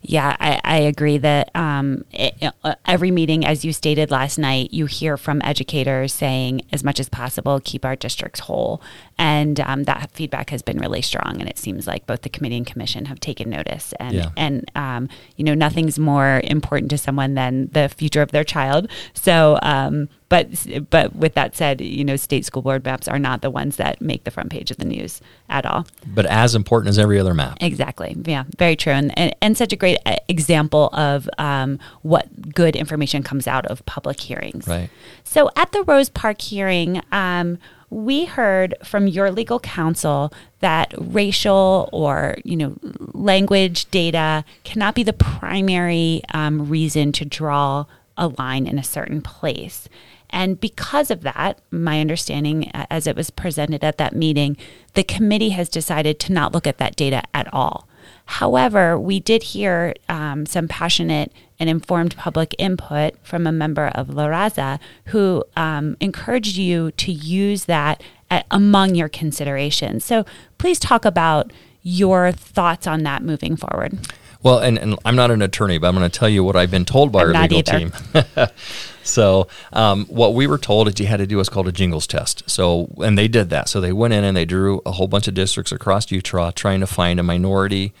Yeah, 0.00 0.34
I, 0.40 0.60
I 0.64 0.76
agree 0.78 1.18
that 1.18 1.50
um, 1.54 2.06
it, 2.10 2.34
uh, 2.64 2.74
every 2.86 3.10
meeting, 3.10 3.44
as 3.44 3.62
you 3.62 3.74
stated 3.74 4.10
last 4.10 4.38
night, 4.38 4.72
you 4.72 4.86
hear 4.86 5.18
from 5.18 5.42
educators 5.44 6.14
saying, 6.14 6.62
as 6.72 6.82
much 6.82 6.98
as 6.98 7.10
possible, 7.10 7.60
keep 7.62 7.84
our 7.84 7.94
districts 7.94 8.40
whole. 8.40 8.80
And 9.18 9.60
um, 9.60 9.84
that 9.84 10.10
feedback 10.12 10.48
has 10.48 10.62
been 10.62 10.78
really 10.78 11.02
strong. 11.02 11.40
And 11.40 11.48
it 11.48 11.58
seems 11.58 11.86
like 11.86 12.06
both 12.06 12.22
the 12.22 12.30
committee 12.30 12.56
and 12.56 12.66
commission 12.66 13.04
have 13.04 13.20
taken 13.20 13.50
notice. 13.50 13.92
And, 14.00 14.14
yeah. 14.14 14.30
and 14.36 14.70
um, 14.74 15.10
you 15.36 15.44
know, 15.44 15.54
nothing's 15.54 15.98
more 15.98 16.40
important 16.44 16.90
to 16.92 16.98
someone 16.98 17.34
than 17.34 17.68
the 17.72 17.90
future 17.90 18.22
of 18.22 18.32
their 18.32 18.44
child. 18.44 18.88
So, 19.12 19.58
um, 19.60 20.08
but 20.28 20.48
but 20.90 21.14
with 21.14 21.34
that 21.34 21.54
said, 21.54 21.80
you 21.80 22.04
know, 22.04 22.16
state 22.16 22.44
school 22.44 22.62
board 22.62 22.84
maps 22.84 23.06
are 23.06 23.18
not 23.18 23.42
the 23.42 23.50
ones 23.50 23.76
that 23.76 24.00
make 24.00 24.24
the 24.24 24.30
front 24.30 24.50
page 24.50 24.70
of 24.70 24.76
the 24.78 24.84
news 24.84 25.20
at 25.48 25.64
all. 25.64 25.86
But 26.06 26.26
as 26.26 26.54
important 26.54 26.88
as 26.88 26.98
every 26.98 27.18
other 27.20 27.34
map. 27.34 27.58
Exactly. 27.60 28.16
Yeah, 28.24 28.44
very 28.58 28.74
true, 28.74 28.92
and 28.92 29.16
and, 29.16 29.34
and 29.40 29.56
such 29.56 29.72
a 29.72 29.76
great 29.76 29.98
uh, 30.04 30.16
example 30.28 30.90
of 30.92 31.28
um, 31.38 31.78
what 32.02 32.54
good 32.54 32.74
information 32.74 33.22
comes 33.22 33.46
out 33.46 33.66
of 33.66 33.84
public 33.86 34.20
hearings. 34.20 34.66
Right. 34.66 34.90
So 35.22 35.48
at 35.56 35.72
the 35.72 35.82
Rose 35.82 36.08
Park 36.08 36.40
hearing. 36.40 37.02
Um, 37.12 37.58
we 37.88 38.24
heard 38.24 38.74
from 38.82 39.06
your 39.06 39.30
legal 39.30 39.60
counsel 39.60 40.32
that 40.58 40.92
racial 40.98 41.88
or 41.92 42.36
you 42.44 42.56
know 42.56 42.76
language 43.12 43.88
data 43.92 44.44
cannot 44.64 44.96
be 44.96 45.04
the 45.04 45.12
primary 45.12 46.20
um, 46.34 46.68
reason 46.68 47.12
to 47.12 47.24
draw 47.24 47.84
a 48.16 48.28
line 48.28 48.66
in 48.66 48.78
a 48.78 48.82
certain 48.82 49.20
place 49.22 49.88
and 50.30 50.60
because 50.60 51.10
of 51.10 51.22
that 51.22 51.60
my 51.70 52.00
understanding 52.00 52.70
as 52.74 53.06
it 53.06 53.16
was 53.16 53.30
presented 53.30 53.84
at 53.84 53.98
that 53.98 54.14
meeting 54.14 54.56
the 54.94 55.04
committee 55.04 55.50
has 55.50 55.68
decided 55.68 56.18
to 56.18 56.32
not 56.32 56.52
look 56.52 56.66
at 56.66 56.78
that 56.78 56.96
data 56.96 57.22
at 57.34 57.52
all 57.52 57.88
However, 58.26 58.98
we 58.98 59.20
did 59.20 59.42
hear 59.42 59.94
um, 60.08 60.46
some 60.46 60.66
passionate 60.66 61.32
and 61.60 61.70
informed 61.70 62.16
public 62.16 62.54
input 62.58 63.14
from 63.22 63.46
a 63.46 63.52
member 63.52 63.86
of 63.88 64.10
La 64.10 64.26
Raza 64.26 64.80
who 65.06 65.44
um, 65.56 65.96
encouraged 66.00 66.56
you 66.56 66.90
to 66.92 67.12
use 67.12 67.66
that 67.66 68.02
at, 68.28 68.44
among 68.50 68.96
your 68.96 69.08
considerations. 69.08 70.04
So 70.04 70.26
please 70.58 70.80
talk 70.80 71.04
about 71.04 71.52
your 71.82 72.32
thoughts 72.32 72.86
on 72.86 73.04
that 73.04 73.22
moving 73.22 73.56
forward. 73.56 73.96
Well, 74.42 74.58
and, 74.58 74.76
and 74.76 74.96
I'm 75.04 75.16
not 75.16 75.30
an 75.30 75.40
attorney, 75.40 75.78
but 75.78 75.88
I'm 75.88 75.94
going 75.94 76.08
to 76.08 76.18
tell 76.18 76.28
you 76.28 76.42
what 76.42 76.56
I've 76.56 76.70
been 76.70 76.84
told 76.84 77.12
by 77.12 77.22
I'm 77.22 77.36
our 77.36 77.42
legal 77.42 77.58
either. 77.58 77.78
team. 77.78 77.92
so, 79.06 79.48
um, 79.72 80.06
what 80.06 80.34
we 80.34 80.46
were 80.46 80.58
told 80.58 80.86
that 80.86 81.00
you 81.00 81.06
had 81.06 81.18
to 81.18 81.26
do 81.26 81.38
was 81.38 81.48
called 81.48 81.68
a 81.68 81.72
Gingles 81.72 82.06
test. 82.06 82.42
So, 82.48 82.92
and 82.98 83.16
they 83.16 83.28
did 83.28 83.50
that. 83.50 83.68
So, 83.68 83.80
they 83.80 83.92
went 83.92 84.14
in 84.14 84.24
and 84.24 84.36
they 84.36 84.44
drew 84.44 84.82
a 84.84 84.92
whole 84.92 85.08
bunch 85.08 85.28
of 85.28 85.34
districts 85.34 85.72
across 85.72 86.10
Utah 86.10 86.50
trying 86.50 86.80
to 86.80 86.86
find 86.86 87.20
a 87.20 87.22
minority 87.22 87.92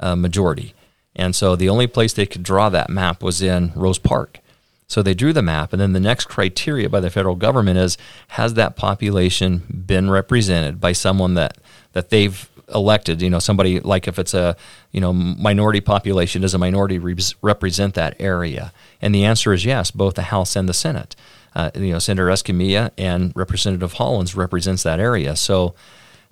uh, 0.00 0.16
majority. 0.16 0.74
And 1.16 1.34
so 1.34 1.56
the 1.56 1.68
only 1.68 1.86
place 1.86 2.12
they 2.12 2.26
could 2.26 2.42
draw 2.42 2.68
that 2.70 2.90
map 2.90 3.22
was 3.22 3.40
in 3.40 3.72
Rose 3.74 3.98
Park. 3.98 4.40
So 4.86 5.02
they 5.02 5.14
drew 5.14 5.32
the 5.32 5.42
map, 5.42 5.72
and 5.72 5.80
then 5.80 5.92
the 5.92 6.00
next 6.00 6.26
criteria 6.26 6.88
by 6.88 7.00
the 7.00 7.10
federal 7.10 7.36
government 7.36 7.78
is 7.78 7.96
has 8.28 8.54
that 8.54 8.76
population 8.76 9.62
been 9.86 10.10
represented 10.10 10.80
by 10.80 10.92
someone 10.92 11.34
that, 11.34 11.56
that 11.92 12.10
they've 12.10 12.48
elected? 12.72 13.22
You 13.22 13.30
know, 13.30 13.38
somebody 13.38 13.80
like 13.80 14.06
if 14.06 14.18
it's 14.18 14.34
a 14.34 14.56
you 14.92 15.00
know 15.00 15.12
minority 15.12 15.80
population, 15.80 16.42
does 16.42 16.54
a 16.54 16.58
minority 16.58 16.98
re- 16.98 17.16
represent 17.42 17.94
that 17.94 18.16
area? 18.20 18.72
And 19.02 19.14
the 19.14 19.24
answer 19.24 19.52
is 19.52 19.64
yes, 19.64 19.90
both 19.90 20.14
the 20.14 20.22
House 20.22 20.56
and 20.56 20.68
the 20.68 20.74
Senate. 20.74 21.16
Uh, 21.54 21.70
you 21.74 21.92
know, 21.92 21.98
Senator 22.00 22.26
Escamilla 22.26 22.90
and 22.98 23.32
Representative 23.36 23.94
Hollins 23.94 24.34
represents 24.34 24.82
that 24.82 24.98
area. 24.98 25.36
So 25.36 25.74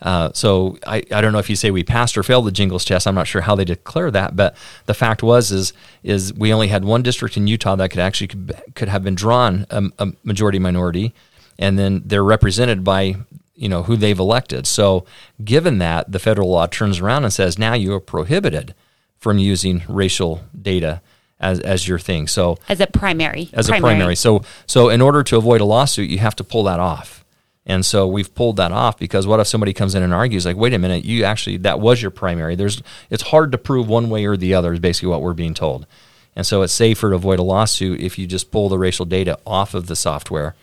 uh, 0.03 0.31
so 0.35 0.77
I, 0.85 1.05
I 1.12 1.21
don't 1.21 1.33
know 1.33 1.39
if 1.39 1.49
you 1.49 1.57
say 1.57 1.71
we 1.71 1.85
passed 1.85 2.19
or 2.19 2.23
failed 2.23 2.47
the 2.47 2.53
Gingles 2.53 2.85
test. 2.85 3.07
I'm 3.07 3.15
not 3.15 3.29
sure 3.29 3.41
how 3.41 3.55
they 3.55 3.65
declare 3.65 4.11
that, 4.11 4.35
but 4.35 4.57
the 4.87 4.95
fact 4.95 5.23
was 5.23 5.53
is 5.53 5.73
is 6.03 6.35
we 6.35 6.53
only 6.53 6.69
had 6.69 6.85
one 6.85 7.03
district 7.03 7.37
in 7.37 7.47
Utah 7.47 7.77
that 7.77 7.91
could 7.91 8.01
actually 8.01 8.29
could, 8.29 8.62
could 8.75 8.89
have 8.89 9.05
been 9.05 9.15
drawn 9.15 9.65
a, 9.71 9.85
a, 10.01 10.12
majority 10.25 10.59
minority, 10.59 11.15
and 11.57 11.79
then 11.79 12.03
they're 12.05 12.25
represented 12.25 12.83
by 12.83 13.15
you 13.55 13.69
know 13.69 13.83
who 13.85 13.97
they've 13.97 14.19
elected. 14.19 14.67
So 14.67 15.05
given 15.45 15.79
that, 15.79 16.11
the 16.11 16.19
federal 16.19 16.51
law 16.51 16.67
turns 16.67 17.01
around 17.01 17.25
and 17.25 17.33
says 17.33 17.59
now 17.59 17.75
you 17.75 17.93
are 17.95 18.01
prohibited 18.01 18.75
from 19.19 19.39
using 19.39 19.83
racial 19.89 20.43
data 20.61 21.01
as, 21.39 21.61
as 21.61 21.87
your 21.87 21.99
thing. 21.99 22.27
So 22.27 22.59
as 22.69 22.81
a 22.81 22.87
primary, 22.87 23.51
as 23.53 23.69
primary. 23.69 23.79
a 23.79 23.97
primary. 23.97 24.17
So 24.17 24.43
so 24.67 24.89
in 24.89 25.01
order 25.01 25.23
to 25.25 25.37
avoid 25.37 25.61
a 25.61 25.65
lawsuit, 25.65 26.09
you 26.09 26.19
have 26.19 26.37
to 26.37 26.45
pull 26.45 26.65
that 26.65 26.81
off. 26.81 27.25
And 27.65 27.87
so 27.87 28.09
we've 28.09 28.35
pulled 28.35 28.57
that 28.57 28.73
off 28.73 28.99
because 28.99 29.27
what 29.27 29.39
if 29.39 29.47
somebody 29.47 29.73
comes 29.73 29.95
in 29.95 30.03
and 30.03 30.13
argues 30.13 30.45
like, 30.45 30.57
wait 30.57 30.75
a 30.75 30.79
minute, 30.79 31.05
you 31.05 31.25
actually 31.25 31.59
that 31.59 31.79
was 31.81 32.01
your 32.01 32.11
primary. 32.11 32.57
There's 32.57 32.83
it's 33.11 33.25
hard 33.25 33.53
to 33.53 33.59
prove 33.59 33.89
one 33.89 34.11
way 34.11 34.25
or 34.25 34.37
the 34.37 34.55
other 34.55 34.73
is 34.73 34.81
basically 34.81 35.11
what 35.11 35.23
we're 35.23 35.35
being 35.35 35.55
told. 35.55 35.87
And 36.35 36.47
so 36.47 36.63
it's 36.63 36.73
safer 36.73 37.11
to 37.11 37.17
avoid 37.17 37.39
a 37.39 37.43
lawsuit 37.43 38.01
if 38.01 38.19
you 38.19 38.27
just 38.27 38.51
pull 38.51 38.69
the 38.69 38.79
racial 38.79 39.05
data 39.05 39.38
off 39.47 39.75
of 39.75 39.87
the 39.87 39.97
software 39.97 40.55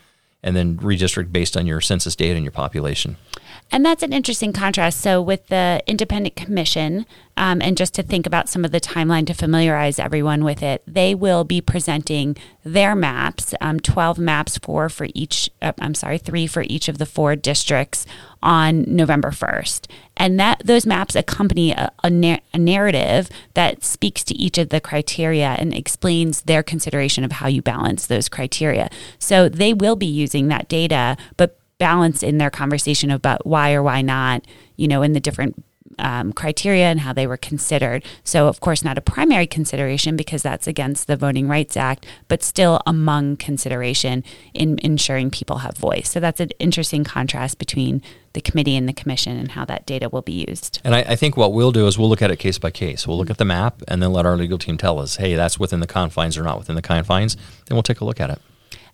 and 0.42 0.56
then 0.56 0.76
redistrict 0.78 1.32
based 1.32 1.56
on 1.56 1.66
your 1.66 1.80
census 1.80 2.16
data 2.16 2.34
and 2.34 2.44
your 2.44 2.52
population. 2.52 3.16
And 3.72 3.84
that's 3.84 4.02
an 4.02 4.12
interesting 4.12 4.52
contrast. 4.52 5.00
So, 5.00 5.22
with 5.22 5.46
the 5.46 5.82
independent 5.86 6.34
commission, 6.34 7.06
um, 7.40 7.62
and 7.62 7.74
just 7.74 7.94
to 7.94 8.02
think 8.02 8.26
about 8.26 8.50
some 8.50 8.66
of 8.66 8.70
the 8.70 8.82
timeline 8.82 9.26
to 9.26 9.32
familiarize 9.32 9.98
everyone 9.98 10.44
with 10.44 10.62
it, 10.62 10.82
they 10.86 11.14
will 11.14 11.42
be 11.42 11.62
presenting 11.62 12.36
their 12.64 12.94
maps, 12.94 13.54
um, 13.62 13.80
12 13.80 14.18
maps, 14.18 14.58
four 14.58 14.90
for 14.90 15.06
each, 15.14 15.48
uh, 15.62 15.72
I'm 15.80 15.94
sorry, 15.94 16.18
three 16.18 16.46
for 16.46 16.64
each 16.68 16.86
of 16.86 16.98
the 16.98 17.06
four 17.06 17.36
districts 17.36 18.04
on 18.42 18.84
November 18.86 19.30
1st. 19.30 19.86
And 20.18 20.38
that 20.38 20.60
those 20.66 20.84
maps 20.84 21.16
accompany 21.16 21.72
a, 21.72 21.90
a, 22.04 22.10
na- 22.10 22.40
a 22.52 22.58
narrative 22.58 23.30
that 23.54 23.84
speaks 23.84 24.22
to 24.24 24.34
each 24.34 24.58
of 24.58 24.68
the 24.68 24.80
criteria 24.80 25.56
and 25.58 25.72
explains 25.72 26.42
their 26.42 26.62
consideration 26.62 27.24
of 27.24 27.32
how 27.32 27.48
you 27.48 27.62
balance 27.62 28.06
those 28.06 28.28
criteria. 28.28 28.90
So, 29.18 29.48
they 29.48 29.72
will 29.72 29.96
be 29.96 30.04
using 30.04 30.48
that 30.48 30.68
data, 30.68 31.16
but 31.38 31.56
balance 31.78 32.22
in 32.22 32.36
their 32.36 32.50
conversation 32.50 33.10
about 33.10 33.46
why 33.46 33.72
or 33.72 33.82
why 33.82 34.02
not, 34.02 34.44
you 34.76 34.86
know, 34.86 35.00
in 35.00 35.14
the 35.14 35.20
different 35.20 35.64
um, 35.98 36.32
criteria 36.32 36.86
and 36.86 37.00
how 37.00 37.12
they 37.12 37.26
were 37.26 37.36
considered. 37.36 38.04
So, 38.24 38.46
of 38.46 38.60
course, 38.60 38.84
not 38.84 38.98
a 38.98 39.00
primary 39.00 39.46
consideration 39.46 40.16
because 40.16 40.42
that's 40.42 40.66
against 40.66 41.06
the 41.06 41.16
Voting 41.16 41.48
Rights 41.48 41.76
Act, 41.76 42.06
but 42.28 42.42
still 42.42 42.80
among 42.86 43.36
consideration 43.36 44.24
in 44.54 44.78
ensuring 44.82 45.30
people 45.30 45.58
have 45.58 45.76
voice. 45.76 46.10
So, 46.10 46.20
that's 46.20 46.40
an 46.40 46.50
interesting 46.58 47.04
contrast 47.04 47.58
between 47.58 48.02
the 48.32 48.40
committee 48.40 48.76
and 48.76 48.88
the 48.88 48.92
commission 48.92 49.36
and 49.36 49.50
how 49.52 49.64
that 49.64 49.86
data 49.86 50.08
will 50.08 50.22
be 50.22 50.44
used. 50.48 50.80
And 50.84 50.94
I, 50.94 51.00
I 51.00 51.16
think 51.16 51.36
what 51.36 51.52
we'll 51.52 51.72
do 51.72 51.86
is 51.86 51.98
we'll 51.98 52.08
look 52.08 52.22
at 52.22 52.30
it 52.30 52.36
case 52.36 52.58
by 52.58 52.70
case. 52.70 53.06
We'll 53.06 53.18
look 53.18 53.30
at 53.30 53.38
the 53.38 53.44
map 53.44 53.82
and 53.88 54.02
then 54.02 54.12
let 54.12 54.24
our 54.24 54.36
legal 54.36 54.58
team 54.58 54.76
tell 54.76 55.00
us, 55.00 55.16
hey, 55.16 55.34
that's 55.34 55.58
within 55.58 55.80
the 55.80 55.86
confines 55.86 56.38
or 56.38 56.42
not 56.44 56.58
within 56.58 56.76
the 56.76 56.82
confines. 56.82 57.36
Then 57.66 57.74
we'll 57.74 57.82
take 57.82 58.00
a 58.00 58.04
look 58.04 58.20
at 58.20 58.30
it. 58.30 58.40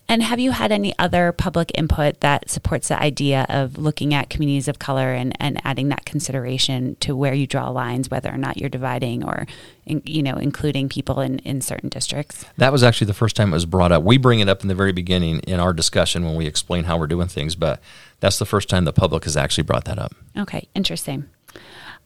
And 0.08 0.22
have 0.22 0.38
you 0.38 0.52
had 0.52 0.70
any 0.70 0.96
other 0.98 1.32
public 1.32 1.72
input 1.74 2.20
that 2.20 2.48
supports 2.48 2.88
the 2.88 3.00
idea 3.00 3.44
of 3.48 3.76
looking 3.76 4.14
at 4.14 4.30
communities 4.30 4.68
of 4.68 4.78
color 4.78 5.12
and, 5.12 5.36
and 5.40 5.60
adding 5.64 5.88
that 5.88 6.04
consideration 6.04 6.96
to 7.00 7.16
where 7.16 7.34
you 7.34 7.46
draw 7.46 7.70
lines, 7.70 8.08
whether 8.08 8.32
or 8.32 8.36
not 8.36 8.56
you're 8.56 8.70
dividing 8.70 9.24
or, 9.24 9.46
in, 9.84 10.02
you 10.04 10.22
know, 10.22 10.36
including 10.36 10.88
people 10.88 11.20
in, 11.20 11.40
in 11.40 11.60
certain 11.60 11.88
districts? 11.88 12.44
That 12.56 12.72
was 12.72 12.84
actually 12.84 13.08
the 13.08 13.14
first 13.14 13.34
time 13.34 13.50
it 13.50 13.54
was 13.54 13.66
brought 13.66 13.90
up. 13.90 14.04
We 14.04 14.16
bring 14.16 14.38
it 14.38 14.48
up 14.48 14.62
in 14.62 14.68
the 14.68 14.74
very 14.76 14.92
beginning 14.92 15.40
in 15.40 15.58
our 15.58 15.72
discussion 15.72 16.24
when 16.24 16.36
we 16.36 16.46
explain 16.46 16.84
how 16.84 16.98
we're 16.98 17.08
doing 17.08 17.28
things, 17.28 17.56
but 17.56 17.80
that's 18.20 18.38
the 18.38 18.46
first 18.46 18.68
time 18.68 18.84
the 18.84 18.92
public 18.92 19.24
has 19.24 19.36
actually 19.36 19.64
brought 19.64 19.86
that 19.86 19.98
up. 19.98 20.14
Okay, 20.38 20.68
interesting. 20.74 21.28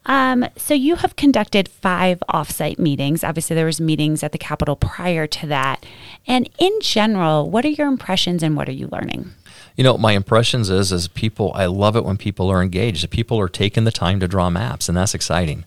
Um, 0.05 0.47
so 0.57 0.73
you 0.73 0.95
have 0.95 1.15
conducted 1.15 1.69
five 1.69 2.23
offsite 2.27 2.79
meetings. 2.79 3.23
Obviously, 3.23 3.55
there 3.55 3.67
was 3.67 3.79
meetings 3.79 4.23
at 4.23 4.31
the 4.31 4.37
Capitol 4.37 4.75
prior 4.75 5.27
to 5.27 5.47
that. 5.47 5.85
And 6.25 6.49
in 6.57 6.71
general, 6.81 7.49
what 7.49 7.65
are 7.65 7.69
your 7.69 7.87
impressions 7.87 8.41
and 8.41 8.57
what 8.57 8.67
are 8.67 8.73
you 8.73 8.89
learning? 8.91 9.31
You 9.75 9.83
know, 9.83 9.97
my 9.97 10.13
impressions 10.13 10.69
is 10.69 10.91
is 10.91 11.07
people. 11.07 11.51
I 11.55 11.67
love 11.67 11.95
it 11.95 12.03
when 12.03 12.17
people 12.17 12.49
are 12.49 12.61
engaged. 12.61 13.09
People 13.09 13.39
are 13.39 13.47
taking 13.47 13.83
the 13.83 13.91
time 13.91 14.19
to 14.19 14.27
draw 14.27 14.49
maps, 14.49 14.89
and 14.89 14.97
that's 14.97 15.13
exciting. 15.13 15.65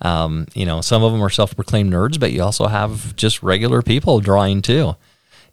Um, 0.00 0.46
you 0.54 0.64
know, 0.64 0.80
some 0.80 1.02
of 1.02 1.12
them 1.12 1.22
are 1.22 1.30
self-proclaimed 1.30 1.92
nerds, 1.92 2.18
but 2.18 2.32
you 2.32 2.42
also 2.42 2.68
have 2.68 3.16
just 3.16 3.42
regular 3.42 3.82
people 3.82 4.20
drawing 4.20 4.62
too. 4.62 4.96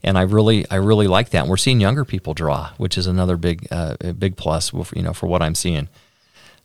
And 0.03 0.17
I 0.17 0.21
really, 0.21 0.69
I 0.69 0.75
really 0.75 1.07
like 1.07 1.29
that. 1.31 1.41
And 1.41 1.49
we're 1.49 1.57
seeing 1.57 1.81
younger 1.81 2.05
people 2.05 2.33
draw, 2.33 2.71
which 2.77 2.97
is 2.97 3.07
another 3.07 3.37
big, 3.37 3.67
uh, 3.71 3.95
big 4.17 4.37
plus. 4.37 4.71
You 4.73 5.01
know, 5.01 5.13
for 5.13 5.27
what 5.27 5.41
I'm 5.41 5.55
seeing. 5.55 5.89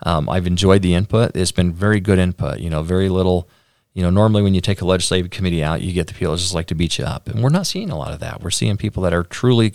Um, 0.05 0.29
I've 0.29 0.47
enjoyed 0.47 0.83
the 0.83 0.95
input. 0.95 1.37
It's 1.37 1.53
been 1.53 1.73
very 1.73 2.01
good 2.01 2.19
input. 2.19 2.61
You 2.61 2.71
know, 2.71 2.83
very 2.83 3.09
little. 3.09 3.49
You 3.93 4.05
know, 4.05 4.11
normally 4.11 4.43
when 4.43 4.55
you 4.55 4.61
take 4.61 4.81
a 4.81 4.85
legislative 4.85 5.33
committee 5.33 5.65
out, 5.65 5.83
you 5.83 5.93
get 5.93 6.07
the 6.07 6.15
people 6.15 6.33
that 6.33 6.39
just 6.39 6.55
like 6.55 6.69
to 6.69 6.77
beat 6.77 6.99
you 6.99 7.05
up, 7.05 7.29
and 7.29 7.43
we're 7.43 7.49
not 7.49 7.67
seeing 7.67 7.91
a 7.91 7.99
lot 7.99 8.13
of 8.13 8.21
that. 8.21 8.41
We're 8.41 8.51
seeing 8.51 8.77
people 8.77 9.03
that 9.03 9.13
are 9.13 9.25
truly 9.25 9.75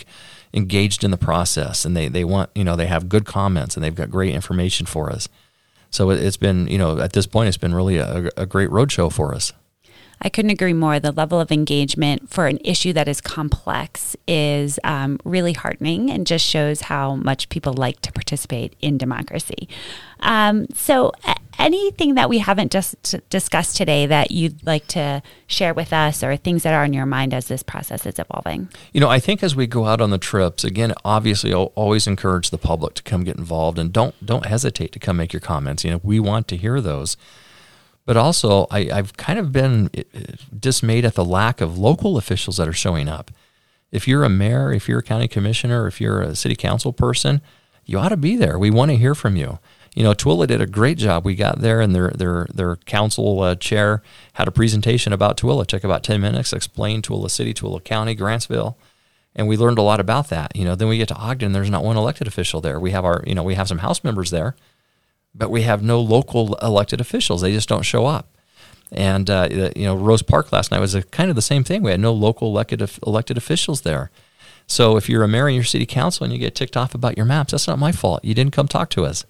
engaged 0.53 1.03
in 1.03 1.11
the 1.11 1.17
process, 1.17 1.83
and 1.83 1.97
they 1.97 2.07
they 2.07 2.23
want 2.23 2.49
you 2.55 2.63
know 2.63 2.75
they 2.75 2.87
have 2.87 3.09
good 3.09 3.25
comments 3.25 3.75
and 3.75 3.83
they've 3.83 3.93
got 3.93 4.09
great 4.09 4.33
information 4.33 4.85
for 4.85 5.11
us. 5.11 5.27
So 5.89 6.09
it's 6.09 6.37
been 6.37 6.67
you 6.67 6.77
know 6.77 6.99
at 6.99 7.13
this 7.13 7.27
point 7.27 7.49
it's 7.49 7.57
been 7.57 7.75
really 7.75 7.97
a, 7.97 8.29
a 8.37 8.45
great 8.45 8.69
roadshow 8.69 9.11
for 9.11 9.35
us. 9.35 9.51
I 10.21 10.29
couldn't 10.29 10.51
agree 10.51 10.73
more. 10.73 10.99
The 10.99 11.11
level 11.11 11.39
of 11.39 11.51
engagement 11.51 12.29
for 12.29 12.47
an 12.47 12.59
issue 12.63 12.93
that 12.93 13.07
is 13.07 13.21
complex 13.21 14.15
is 14.27 14.79
um, 14.83 15.19
really 15.23 15.53
heartening 15.53 16.09
and 16.09 16.25
just 16.25 16.45
shows 16.45 16.81
how 16.81 17.15
much 17.15 17.49
people 17.49 17.73
like 17.73 18.01
to 18.01 18.11
participate 18.11 18.75
in 18.81 18.97
democracy. 18.97 19.67
Um, 20.21 20.67
so, 20.73 21.11
anything 21.59 22.15
that 22.15 22.29
we 22.29 22.39
haven't 22.39 22.71
just 22.71 23.15
discussed 23.29 23.77
today 23.77 24.05
that 24.05 24.31
you'd 24.31 24.65
like 24.65 24.87
to 24.87 25.21
share 25.47 25.73
with 25.73 25.93
us, 25.93 26.23
or 26.23 26.35
things 26.35 26.63
that 26.63 26.73
are 26.73 26.83
on 26.83 26.93
your 26.93 27.05
mind 27.05 27.33
as 27.33 27.47
this 27.47 27.63
process 27.63 28.05
is 28.05 28.17
evolving? 28.17 28.69
You 28.93 29.01
know, 29.01 29.09
I 29.09 29.19
think 29.19 29.43
as 29.43 29.55
we 29.55 29.67
go 29.67 29.85
out 29.85 30.01
on 30.01 30.09
the 30.09 30.17
trips, 30.17 30.63
again, 30.63 30.93
obviously, 31.03 31.53
I'll 31.53 31.71
always 31.75 32.07
encourage 32.07 32.49
the 32.49 32.57
public 32.57 32.95
to 32.95 33.03
come 33.03 33.23
get 33.23 33.37
involved 33.37 33.77
and 33.77 33.91
don't 33.91 34.15
don't 34.25 34.45
hesitate 34.45 34.91
to 34.93 34.99
come 34.99 35.17
make 35.17 35.33
your 35.33 35.41
comments. 35.41 35.83
You 35.83 35.91
know, 35.91 36.01
we 36.03 36.19
want 36.19 36.47
to 36.49 36.57
hear 36.57 36.81
those. 36.81 37.17
But 38.05 38.17
also, 38.17 38.67
I, 38.69 38.89
I've 38.91 39.17
kind 39.17 39.39
of 39.39 39.51
been 39.51 39.89
uh, 39.97 40.19
dismayed 40.57 41.05
at 41.05 41.15
the 41.15 41.25
lack 41.25 41.59
of 41.59 41.77
local 41.77 42.17
officials 42.17 42.57
that 42.57 42.67
are 42.67 42.73
showing 42.73 43.07
up. 43.09 43.31
If 43.91 44.07
you're 44.07 44.23
a 44.23 44.29
mayor, 44.29 44.71
if 44.73 44.87
you're 44.87 44.99
a 44.99 45.03
county 45.03 45.27
commissioner, 45.27 45.87
if 45.87 45.99
you're 45.99 46.21
a 46.21 46.35
city 46.35 46.55
council 46.55 46.93
person, 46.93 47.41
you 47.85 47.97
ought 47.97 48.09
to 48.09 48.17
be 48.17 48.35
there. 48.35 48.59
We 48.59 48.71
want 48.71 48.91
to 48.91 48.97
hear 48.97 49.15
from 49.15 49.35
you. 49.35 49.59
You 49.95 50.03
know, 50.03 50.13
Tooele 50.13 50.45
did 50.45 50.59
a 50.59 50.67
great 50.67 50.97
job. 50.97 51.23
We 51.23 51.35
got 51.35 51.61
there, 51.61 51.79
and 51.79 51.95
their 51.95 52.09
their 52.09 52.47
their 52.53 52.75
council 52.75 53.41
uh, 53.41 53.55
chair 53.55 54.03
had 54.33 54.47
a 54.47 54.51
presentation 54.51 55.13
about. 55.13 55.41
It 55.41 55.67
took 55.69 55.83
about 55.85 56.03
ten 56.03 56.19
minutes, 56.19 56.51
explained 56.51 57.03
Tooele 57.03 57.31
City, 57.31 57.53
Tooele 57.53 57.81
County, 57.81 58.15
Grantsville, 58.15 58.75
and 59.35 59.47
we 59.47 59.55
learned 59.55 59.77
a 59.77 59.83
lot 59.83 60.01
about 60.01 60.27
that. 60.29 60.53
You 60.53 60.65
know, 60.65 60.75
then 60.75 60.89
we 60.89 60.97
get 60.97 61.07
to 61.07 61.15
Ogden. 61.15 61.53
There's 61.53 61.69
not 61.69 61.83
one 61.83 61.95
elected 61.95 62.27
official 62.27 62.59
there. 62.59 62.77
We 62.77 62.91
have 62.91 63.05
our, 63.05 63.23
you 63.25 63.35
know, 63.35 63.43
we 63.43 63.55
have 63.55 63.69
some 63.69 63.77
House 63.77 64.03
members 64.03 64.31
there, 64.31 64.57
but 65.37 65.51
we 65.51 65.63
have 65.63 65.83
no 65.83 65.99
local 65.99 66.55
elected 66.55 67.01
officials. 67.01 67.41
They 67.41 67.51
just 67.51 67.69
don't 67.69 67.83
show 67.83 68.05
up. 68.05 68.29
And 68.91 69.29
uh, 69.29 69.49
you 69.75 69.85
know, 69.85 69.95
Rose 69.95 70.21
Park 70.21 70.51
last 70.51 70.71
night 70.71 70.79
was 70.79 70.95
a, 70.95 71.03
kind 71.03 71.29
of 71.29 71.35
the 71.35 71.41
same 71.41 71.63
thing. 71.63 71.81
We 71.81 71.91
had 71.91 71.99
no 71.99 72.13
local 72.13 72.47
elected 72.47 72.87
elected 73.05 73.37
officials 73.37 73.81
there. 73.81 74.11
So 74.67 74.97
if 74.97 75.09
you're 75.09 75.23
a 75.23 75.27
mayor 75.27 75.49
in 75.49 75.55
your 75.55 75.63
city 75.63 75.85
council 75.85 76.23
and 76.23 76.33
you 76.33 76.39
get 76.39 76.55
ticked 76.55 76.77
off 76.77 76.95
about 76.95 77.17
your 77.17 77.25
maps, 77.25 77.51
that's 77.51 77.67
not 77.67 77.77
my 77.77 77.91
fault. 77.91 78.23
You 78.23 78.33
didn't 78.33 78.53
come 78.53 78.67
talk 78.67 78.89
to 78.91 79.05
us. 79.05 79.25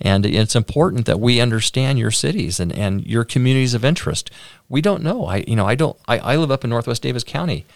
And 0.00 0.24
it's 0.24 0.56
important 0.56 1.06
that 1.06 1.20
we 1.20 1.40
understand 1.40 1.98
your 1.98 2.10
cities 2.10 2.58
and, 2.58 2.72
and 2.72 3.06
your 3.06 3.24
communities 3.24 3.74
of 3.74 3.84
interest. 3.84 4.30
We 4.68 4.80
don't 4.80 5.02
know. 5.02 5.26
I 5.26 5.44
you 5.46 5.56
know 5.56 5.66
I 5.66 5.74
don't. 5.74 5.98
I, 6.06 6.18
I 6.18 6.36
live 6.36 6.50
up 6.50 6.64
in 6.64 6.70
Northwest 6.70 7.02
Davis 7.02 7.24
County. 7.24 7.66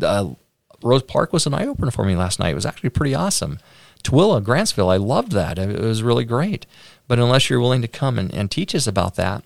Uh, 0.00 0.34
Rose 0.82 1.02
Park 1.02 1.32
was 1.32 1.46
an 1.46 1.54
eye 1.54 1.66
opener 1.66 1.90
for 1.90 2.04
me 2.04 2.16
last 2.16 2.38
night. 2.38 2.50
It 2.50 2.56
was 2.56 2.66
actually 2.66 2.90
pretty 2.90 3.14
awesome. 3.14 3.58
Tooele, 4.02 4.42
Grantsville, 4.42 4.92
I 4.92 4.96
loved 4.96 5.32
that. 5.32 5.58
It 5.58 5.80
was 5.80 6.02
really 6.02 6.24
great. 6.24 6.66
But 7.08 7.18
unless 7.18 7.50
you're 7.50 7.60
willing 7.60 7.82
to 7.82 7.88
come 7.88 8.18
and, 8.18 8.32
and 8.32 8.50
teach 8.50 8.74
us 8.74 8.86
about 8.86 9.16
that, 9.16 9.44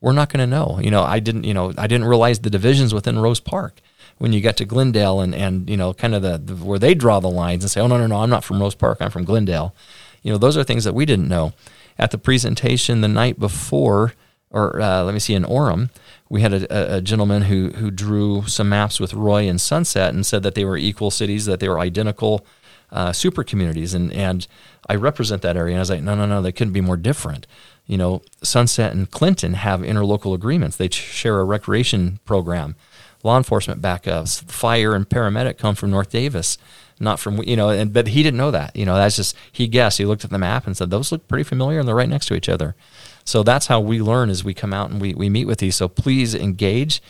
we're 0.00 0.12
not 0.12 0.32
going 0.32 0.40
to 0.40 0.46
know. 0.46 0.78
You 0.82 0.90
know, 0.90 1.02
I 1.02 1.20
didn't. 1.20 1.44
You 1.44 1.54
know, 1.54 1.72
I 1.76 1.86
didn't 1.86 2.06
realize 2.06 2.40
the 2.40 2.50
divisions 2.50 2.94
within 2.94 3.18
Rose 3.18 3.40
Park 3.40 3.80
when 4.20 4.34
you 4.34 4.40
get 4.42 4.56
to 4.58 4.64
Glendale 4.66 5.20
and 5.20 5.34
and 5.34 5.68
you 5.68 5.76
know 5.76 5.94
kind 5.94 6.14
of 6.14 6.22
the, 6.22 6.38
the, 6.38 6.54
where 6.54 6.78
they 6.78 6.94
draw 6.94 7.20
the 7.20 7.30
lines 7.30 7.64
and 7.64 7.70
say, 7.70 7.80
oh 7.80 7.86
no 7.86 7.96
no 7.98 8.06
no, 8.06 8.18
I'm 8.18 8.30
not 8.30 8.44
from 8.44 8.60
Rose 8.60 8.74
Park, 8.74 8.98
I'm 9.00 9.10
from 9.10 9.24
Glendale. 9.24 9.74
You 10.22 10.30
know, 10.30 10.38
those 10.38 10.56
are 10.56 10.64
things 10.64 10.84
that 10.84 10.94
we 10.94 11.06
didn't 11.06 11.28
know. 11.28 11.54
At 11.98 12.10
the 12.10 12.18
presentation 12.18 13.00
the 13.00 13.08
night 13.08 13.38
before, 13.38 14.14
or 14.50 14.80
uh, 14.80 15.02
let 15.04 15.14
me 15.14 15.20
see, 15.20 15.34
in 15.34 15.44
Orem, 15.44 15.90
we 16.28 16.42
had 16.42 16.52
a, 16.52 16.96
a, 16.96 17.00
gentleman 17.00 17.42
who 17.42 17.70
who 17.70 17.90
drew 17.90 18.46
some 18.46 18.68
maps 18.68 19.00
with 19.00 19.14
Roy 19.14 19.48
and 19.48 19.60
Sunset 19.60 20.14
and 20.14 20.24
said 20.24 20.42
that 20.42 20.54
they 20.54 20.64
were 20.64 20.76
equal 20.76 21.10
cities, 21.10 21.46
that 21.46 21.60
they 21.60 21.68
were 21.68 21.78
identical 21.78 22.44
uh, 22.92 23.12
super 23.12 23.42
communities, 23.42 23.94
and 23.94 24.12
and 24.12 24.46
I 24.88 24.94
represent 24.96 25.42
that 25.42 25.56
area. 25.56 25.74
And 25.74 25.78
I 25.78 25.82
was 25.82 25.90
like, 25.90 26.02
no 26.02 26.14
no 26.14 26.26
no, 26.26 26.42
they 26.42 26.52
couldn't 26.52 26.72
be 26.72 26.80
more 26.80 26.96
different. 26.96 27.46
You 27.86 27.98
know, 27.98 28.22
Sunset 28.42 28.92
and 28.92 29.10
Clinton 29.10 29.54
have 29.54 29.80
interlocal 29.80 30.34
agreements. 30.34 30.76
They 30.76 30.88
share 30.88 31.40
a 31.40 31.44
recreation 31.44 32.20
program, 32.24 32.76
law 33.22 33.36
enforcement 33.36 33.82
backups, 33.82 34.42
fire 34.44 34.94
and 34.94 35.08
paramedic 35.08 35.58
come 35.58 35.74
from 35.74 35.90
North 35.90 36.10
Davis 36.10 36.56
not 37.00 37.18
from 37.18 37.42
you 37.42 37.56
know 37.56 37.70
and 37.70 37.92
but 37.92 38.08
he 38.08 38.22
didn't 38.22 38.36
know 38.36 38.50
that 38.50 38.76
you 38.76 38.84
know 38.84 38.94
that's 38.94 39.16
just 39.16 39.34
he 39.50 39.66
guessed 39.66 39.98
he 39.98 40.04
looked 40.04 40.22
at 40.22 40.30
the 40.30 40.38
map 40.38 40.66
and 40.66 40.76
said 40.76 40.90
those 40.90 41.10
look 41.10 41.26
pretty 41.26 41.42
familiar 41.42 41.80
and 41.80 41.88
they're 41.88 41.94
right 41.94 42.08
next 42.08 42.26
to 42.26 42.34
each 42.34 42.48
other 42.48 42.76
so 43.24 43.42
that's 43.42 43.66
how 43.66 43.80
we 43.80 44.00
learn 44.00 44.28
as 44.28 44.44
we 44.44 44.54
come 44.54 44.72
out 44.72 44.90
and 44.90 45.00
we, 45.00 45.14
we 45.14 45.28
meet 45.28 45.46
with 45.46 45.58
these 45.58 45.74
so 45.74 45.88
please 45.88 46.34
engage 46.34 47.02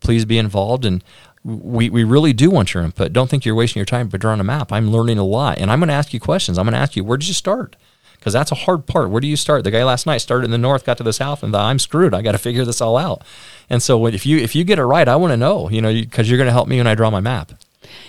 please 0.00 0.24
be 0.24 0.38
involved 0.38 0.84
and 0.84 1.04
we, 1.46 1.88
we 1.90 2.02
really 2.02 2.32
do 2.32 2.50
want 2.50 2.74
your 2.74 2.82
input. 2.82 3.12
Don't 3.12 3.30
think 3.30 3.44
you're 3.44 3.54
wasting 3.54 3.78
your 3.78 3.86
time 3.86 4.08
by 4.08 4.18
drawing 4.18 4.40
a 4.40 4.44
map. 4.44 4.72
I'm 4.72 4.90
learning 4.90 5.18
a 5.18 5.24
lot 5.24 5.58
and 5.58 5.70
i'm 5.70 5.78
going 5.78 5.88
to 5.88 5.94
ask 5.94 6.12
you 6.12 6.18
questions. 6.18 6.58
I'm 6.58 6.66
going 6.66 6.72
to 6.72 6.78
ask 6.78 6.96
you 6.96 7.04
where 7.04 7.16
did 7.16 7.28
you 7.28 7.34
start? 7.34 7.76
Because 8.14 8.32
that's 8.32 8.50
a 8.50 8.56
hard 8.56 8.86
part. 8.86 9.10
Where 9.10 9.20
do 9.20 9.28
you 9.28 9.36
start? 9.36 9.62
The 9.62 9.70
guy 9.70 9.84
last 9.84 10.06
night 10.06 10.18
started 10.18 10.46
in 10.46 10.50
the 10.50 10.58
north 10.58 10.84
got 10.84 10.96
to 10.98 11.04
the 11.04 11.12
south 11.12 11.44
and 11.44 11.54
i'm 11.54 11.78
screwed. 11.78 12.14
I 12.14 12.22
got 12.22 12.32
to 12.32 12.38
figure 12.38 12.64
this 12.64 12.80
all 12.80 12.96
out. 12.96 13.22
And 13.70 13.80
so 13.80 14.06
if 14.06 14.26
you 14.26 14.38
if 14.38 14.56
you 14.56 14.64
get 14.64 14.80
it 14.80 14.84
right 14.84 15.06
i 15.06 15.14
want 15.14 15.32
to 15.32 15.36
know 15.36 15.70
you 15.70 15.80
know 15.80 15.92
because 15.92 16.28
you're 16.28 16.38
going 16.38 16.48
to 16.48 16.52
help 16.52 16.66
me 16.68 16.78
when 16.78 16.86
i 16.86 16.94
draw 16.94 17.10
my 17.10 17.20
map 17.20 17.52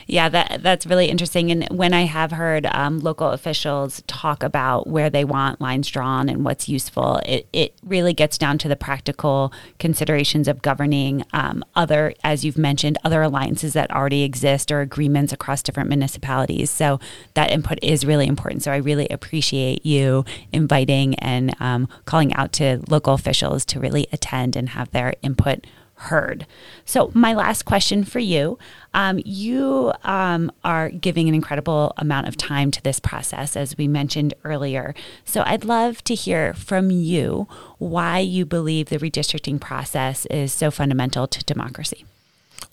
yeah, 0.08 0.30
that 0.30 0.63
that's 0.63 0.86
really 0.86 1.08
interesting. 1.08 1.52
And 1.52 1.68
when 1.70 1.94
I 1.94 2.04
have 2.04 2.32
heard 2.32 2.66
um, 2.68 3.00
local 3.00 3.30
officials 3.30 4.04
talk 4.08 4.44
about 4.44 4.88
where 4.88 5.10
they 5.10 5.26
want 5.26 5.62
lines 5.62 5.88
drawn 5.88 6.30
and 6.30 6.44
what's 6.46 6.70
useful, 6.70 7.20
it, 7.26 7.48
it 7.52 7.74
really 7.84 8.13
gets 8.13 8.38
down 8.38 8.58
to 8.60 8.68
the 8.68 8.76
practical 8.76 9.52
considerations 9.80 10.48
of 10.48 10.62
governing 10.62 11.26
um, 11.34 11.63
other, 11.76 12.13
as 12.24 12.46
you've 12.46 12.58
mentioned, 12.58 12.98
other 13.04 13.22
alliances 13.22 13.74
that 13.74 13.92
already 13.92 14.24
exist 14.24 14.72
or 14.72 14.82
agreements 14.82 15.34
across 15.34 15.62
different 15.62 15.90
municipalities. 15.90 16.70
So 16.70 17.00
that 17.34 17.52
input 17.52 17.80
is 17.82 18.06
really 18.06 18.28
important. 18.28 18.63
So 18.63 18.72
I 18.72 18.78
really 18.78 19.08
appreciate 19.10 19.86
you 19.86 20.26
inviting 20.52 21.16
and 21.16 21.56
um, 21.60 21.88
calling 22.06 22.34
out 22.34 22.52
to 22.54 22.82
local 22.88 23.13
officials 23.13 23.66
to 23.66 23.80
really 23.80 24.08
attend 24.12 24.56
and 24.56 24.70
have 24.70 24.92
their 24.92 25.13
input 25.22 25.66
heard. 25.98 26.46
So, 26.86 27.12
my 27.14 27.34
last 27.34 27.66
question 27.66 28.04
for 28.04 28.20
you 28.20 28.58
um, 28.94 29.20
you 29.26 29.94
um, 30.04 30.52
are 30.64 30.90
giving 30.90 31.28
an 31.28 31.36
incredible 31.36 31.94
amount 31.98 32.28
of 32.28 32.38
time 32.38 32.72
to 32.72 32.82
this 32.82 33.00
process, 33.00 33.56
as 33.56 33.78
we 33.78 33.88
mentioned 33.88 34.34
earlier. 34.44 34.94
So, 35.26 35.44
I'd 35.46 35.66
love 35.66 36.04
to 36.06 36.16
hear 36.16 36.54
from 36.54 36.92
you 36.92 37.48
why 37.80 38.20
you 38.20 38.46
believe 38.46 38.90
the 38.90 38.98
redistricting 38.98 39.60
process 39.60 40.26
is 40.28 40.54
so 40.54 40.72
fundamental 40.72 41.28
to 41.28 41.44
democracy. 41.44 42.06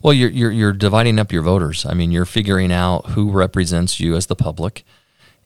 Well, 0.03 0.13
you're, 0.13 0.31
you're, 0.31 0.51
you're 0.51 0.73
dividing 0.73 1.19
up 1.19 1.33
your 1.33 1.43
voters. 1.43 1.87
I 1.87 1.95
mean, 1.95 2.11
you're 2.11 2.27
figuring 2.27 2.73
out 2.73 3.11
who 3.11 3.31
represents 3.31 4.01
you 4.01 4.17
as 4.17 4.27
the 4.27 4.37
public. 4.37 4.85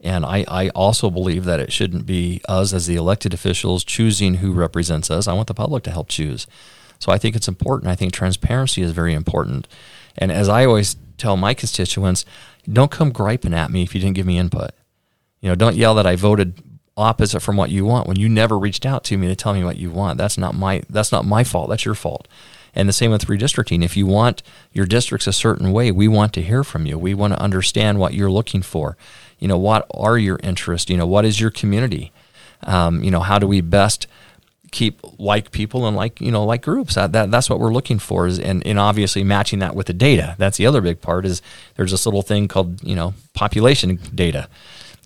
And 0.00 0.24
I, 0.24 0.44
I 0.48 0.68
also 0.70 1.10
believe 1.10 1.44
that 1.44 1.60
it 1.60 1.72
shouldn't 1.72 2.06
be 2.06 2.40
us 2.48 2.72
as 2.72 2.86
the 2.86 2.96
elected 2.96 3.34
officials 3.34 3.84
choosing 3.84 4.34
who 4.34 4.52
represents 4.52 5.10
us. 5.10 5.26
I 5.26 5.32
want 5.32 5.48
the 5.48 5.54
public 5.54 5.84
to 5.84 5.90
help 5.90 6.08
choose. 6.08 6.46
So 6.98 7.12
I 7.12 7.18
think 7.18 7.36
it's 7.36 7.48
important. 7.48 7.90
I 7.90 7.94
think 7.94 8.12
transparency 8.12 8.82
is 8.82 8.92
very 8.92 9.14
important. 9.14 9.68
And 10.16 10.32
as 10.32 10.48
I 10.48 10.64
always 10.64 10.96
tell 11.16 11.36
my 11.36 11.54
constituents, 11.54 12.24
don't 12.70 12.90
come 12.90 13.10
griping 13.10 13.54
at 13.54 13.70
me 13.70 13.82
if 13.82 13.94
you 13.94 14.00
didn't 14.00 14.16
give 14.16 14.26
me 14.26 14.38
input. 14.38 14.70
You 15.40 15.48
know, 15.48 15.54
don't 15.54 15.76
yell 15.76 15.94
that 15.94 16.06
I 16.06 16.16
voted 16.16 16.62
opposite 16.96 17.40
from 17.40 17.56
what 17.56 17.70
you 17.70 17.84
want 17.84 18.08
when 18.08 18.18
you 18.18 18.28
never 18.28 18.58
reached 18.58 18.84
out 18.84 19.04
to 19.04 19.16
me 19.16 19.28
to 19.28 19.36
tell 19.36 19.54
me 19.54 19.62
what 19.62 19.76
you 19.76 19.90
want. 19.90 20.18
That's 20.18 20.36
not 20.36 20.54
my 20.54 20.82
that's 20.90 21.12
not 21.12 21.24
my 21.24 21.44
fault. 21.44 21.70
That's 21.70 21.84
your 21.84 21.94
fault. 21.94 22.26
And 22.74 22.88
the 22.88 22.92
same 22.92 23.10
with 23.10 23.26
redistricting. 23.26 23.84
If 23.84 23.96
you 23.96 24.06
want 24.06 24.42
your 24.72 24.84
districts 24.84 25.26
a 25.26 25.32
certain 25.32 25.72
way, 25.72 25.90
we 25.90 26.06
want 26.06 26.32
to 26.34 26.42
hear 26.42 26.62
from 26.62 26.86
you. 26.86 26.98
We 26.98 27.14
want 27.14 27.32
to 27.32 27.40
understand 27.40 27.98
what 27.98 28.14
you're 28.14 28.30
looking 28.30 28.62
for. 28.62 28.96
You 29.38 29.48
know, 29.48 29.58
what 29.58 29.86
are 29.92 30.18
your 30.18 30.38
interests? 30.42 30.90
You 30.90 30.96
know, 30.96 31.06
what 31.06 31.24
is 31.24 31.40
your 31.40 31.50
community? 31.50 32.12
Um, 32.64 33.02
you 33.02 33.10
know, 33.10 33.20
how 33.20 33.38
do 33.38 33.46
we 33.46 33.60
best 33.60 34.06
keep 34.70 35.00
like 35.18 35.50
people 35.50 35.86
and 35.86 35.96
like 35.96 36.20
you 36.20 36.30
know 36.30 36.44
like 36.44 36.62
groups 36.62 36.94
that, 36.94 37.12
that 37.12 37.30
that's 37.30 37.48
what 37.48 37.58
we're 37.58 37.72
looking 37.72 37.98
for 37.98 38.26
is 38.26 38.38
and, 38.38 38.66
and 38.66 38.78
obviously 38.78 39.24
matching 39.24 39.58
that 39.58 39.74
with 39.74 39.86
the 39.86 39.92
data 39.92 40.34
that's 40.38 40.56
the 40.58 40.66
other 40.66 40.80
big 40.80 41.00
part 41.00 41.24
is 41.24 41.40
there's 41.76 41.90
this 41.90 42.06
little 42.06 42.22
thing 42.22 42.48
called 42.48 42.82
you 42.82 42.94
know 42.94 43.14
population 43.34 43.98
data 44.14 44.48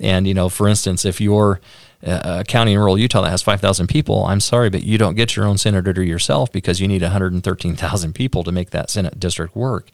and 0.00 0.26
you 0.26 0.34
know 0.34 0.48
for 0.48 0.68
instance 0.68 1.04
if 1.04 1.20
you're 1.20 1.60
a 2.02 2.10
uh, 2.10 2.38
uh, 2.40 2.42
county 2.42 2.72
in 2.72 2.78
rural 2.78 2.98
Utah 2.98 3.20
that 3.22 3.30
has 3.30 3.42
5,000 3.42 3.86
people, 3.86 4.24
I'm 4.24 4.40
sorry, 4.40 4.70
but 4.70 4.82
you 4.82 4.98
don't 4.98 5.14
get 5.14 5.36
your 5.36 5.44
own 5.44 5.56
senator 5.56 5.92
to 5.92 6.04
yourself 6.04 6.50
because 6.50 6.80
you 6.80 6.88
need 6.88 7.02
113,000 7.02 8.12
people 8.12 8.42
to 8.42 8.50
make 8.50 8.70
that 8.70 8.90
Senate 8.90 9.20
district 9.20 9.54
work. 9.54 9.90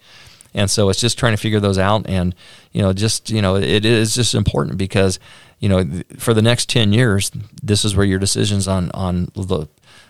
And 0.54 0.70
so 0.70 0.88
it's 0.88 1.00
just 1.00 1.18
trying 1.18 1.34
to 1.34 1.36
figure 1.36 1.60
those 1.60 1.78
out. 1.78 2.08
And, 2.08 2.34
you 2.72 2.80
know, 2.80 2.92
just, 2.92 3.30
you 3.30 3.42
know, 3.42 3.56
it 3.56 3.84
is 3.84 4.14
just 4.14 4.34
important 4.34 4.78
because 4.78 5.18
you 5.58 5.68
know, 5.68 6.02
for 6.18 6.34
the 6.34 6.42
next 6.42 6.68
10 6.68 6.92
years, 6.92 7.30
this 7.62 7.84
is 7.84 7.96
where 7.96 8.06
your 8.06 8.18
decisions 8.18 8.68
on, 8.68 8.90
on 8.92 9.26
the, 9.34 9.66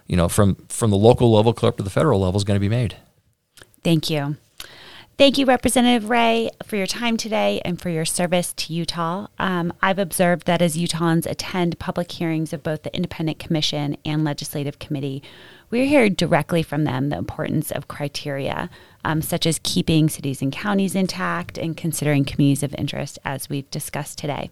you 0.07 0.17
know, 0.17 0.29
from, 0.29 0.57
from 0.69 0.91
the 0.91 0.97
local 0.97 1.33
level 1.33 1.55
up 1.63 1.77
to 1.77 1.83
the 1.83 1.91
federal 1.91 2.21
level 2.21 2.37
is 2.37 2.45
going 2.45 2.57
to 2.57 2.61
be 2.61 2.69
made. 2.69 2.97
Thank 3.83 4.11
you. 4.11 4.37
Thank 5.19 5.37
you, 5.37 5.47
Representative 5.47 6.11
Ray, 6.11 6.51
for 6.65 6.77
your 6.77 6.87
time 6.87 7.17
today 7.17 7.61
and 7.65 7.81
for 7.81 7.89
your 7.89 8.05
service 8.05 8.53
to 8.53 8.73
Utah. 8.73 9.27
Um, 9.41 9.73
I've 9.83 9.99
observed 9.99 10.47
that 10.47 10.63
as 10.63 10.77
Utahns 10.77 11.27
attend 11.27 11.81
public 11.81 12.13
hearings 12.13 12.53
of 12.53 12.63
both 12.63 12.85
the 12.85 12.95
Independent 12.95 13.41
Commission 13.41 13.97
and 14.05 14.23
Legislative 14.23 14.79
Committee, 14.79 15.25
we 15.71 15.89
hear 15.89 16.09
directly 16.09 16.63
from 16.63 16.85
them 16.85 17.09
the 17.09 17.19
importance 17.19 17.73
of 17.73 17.89
criteria, 17.89 18.71
um, 19.05 19.21
such 19.21 19.45
as 19.45 19.59
keeping 19.65 20.09
cities 20.09 20.41
and 20.41 20.53
counties 20.53 20.95
intact 20.95 21.59
and 21.59 21.77
considering 21.77 22.25
communities 22.25 22.63
of 22.63 22.73
interest, 22.79 23.19
as 23.25 23.51
we've 23.51 23.69
discussed 23.73 24.19
today. 24.19 24.51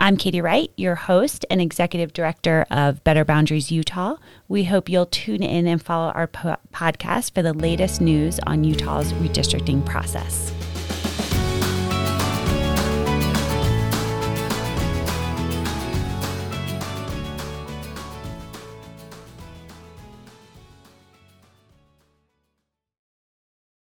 I'm 0.00 0.16
Katie 0.16 0.40
Wright, 0.40 0.70
your 0.76 0.94
host 0.94 1.44
and 1.50 1.60
executive 1.60 2.12
director 2.12 2.64
of 2.70 3.02
Better 3.02 3.24
Boundaries 3.24 3.72
Utah. 3.72 4.14
We 4.46 4.62
hope 4.62 4.88
you'll 4.88 5.06
tune 5.06 5.42
in 5.42 5.66
and 5.66 5.82
follow 5.82 6.12
our 6.12 6.28
po- 6.28 6.56
podcast 6.72 7.34
for 7.34 7.42
the 7.42 7.52
latest 7.52 8.00
news 8.00 8.38
on 8.46 8.62
Utah's 8.62 9.12
redistricting 9.14 9.84
process. 9.84 10.52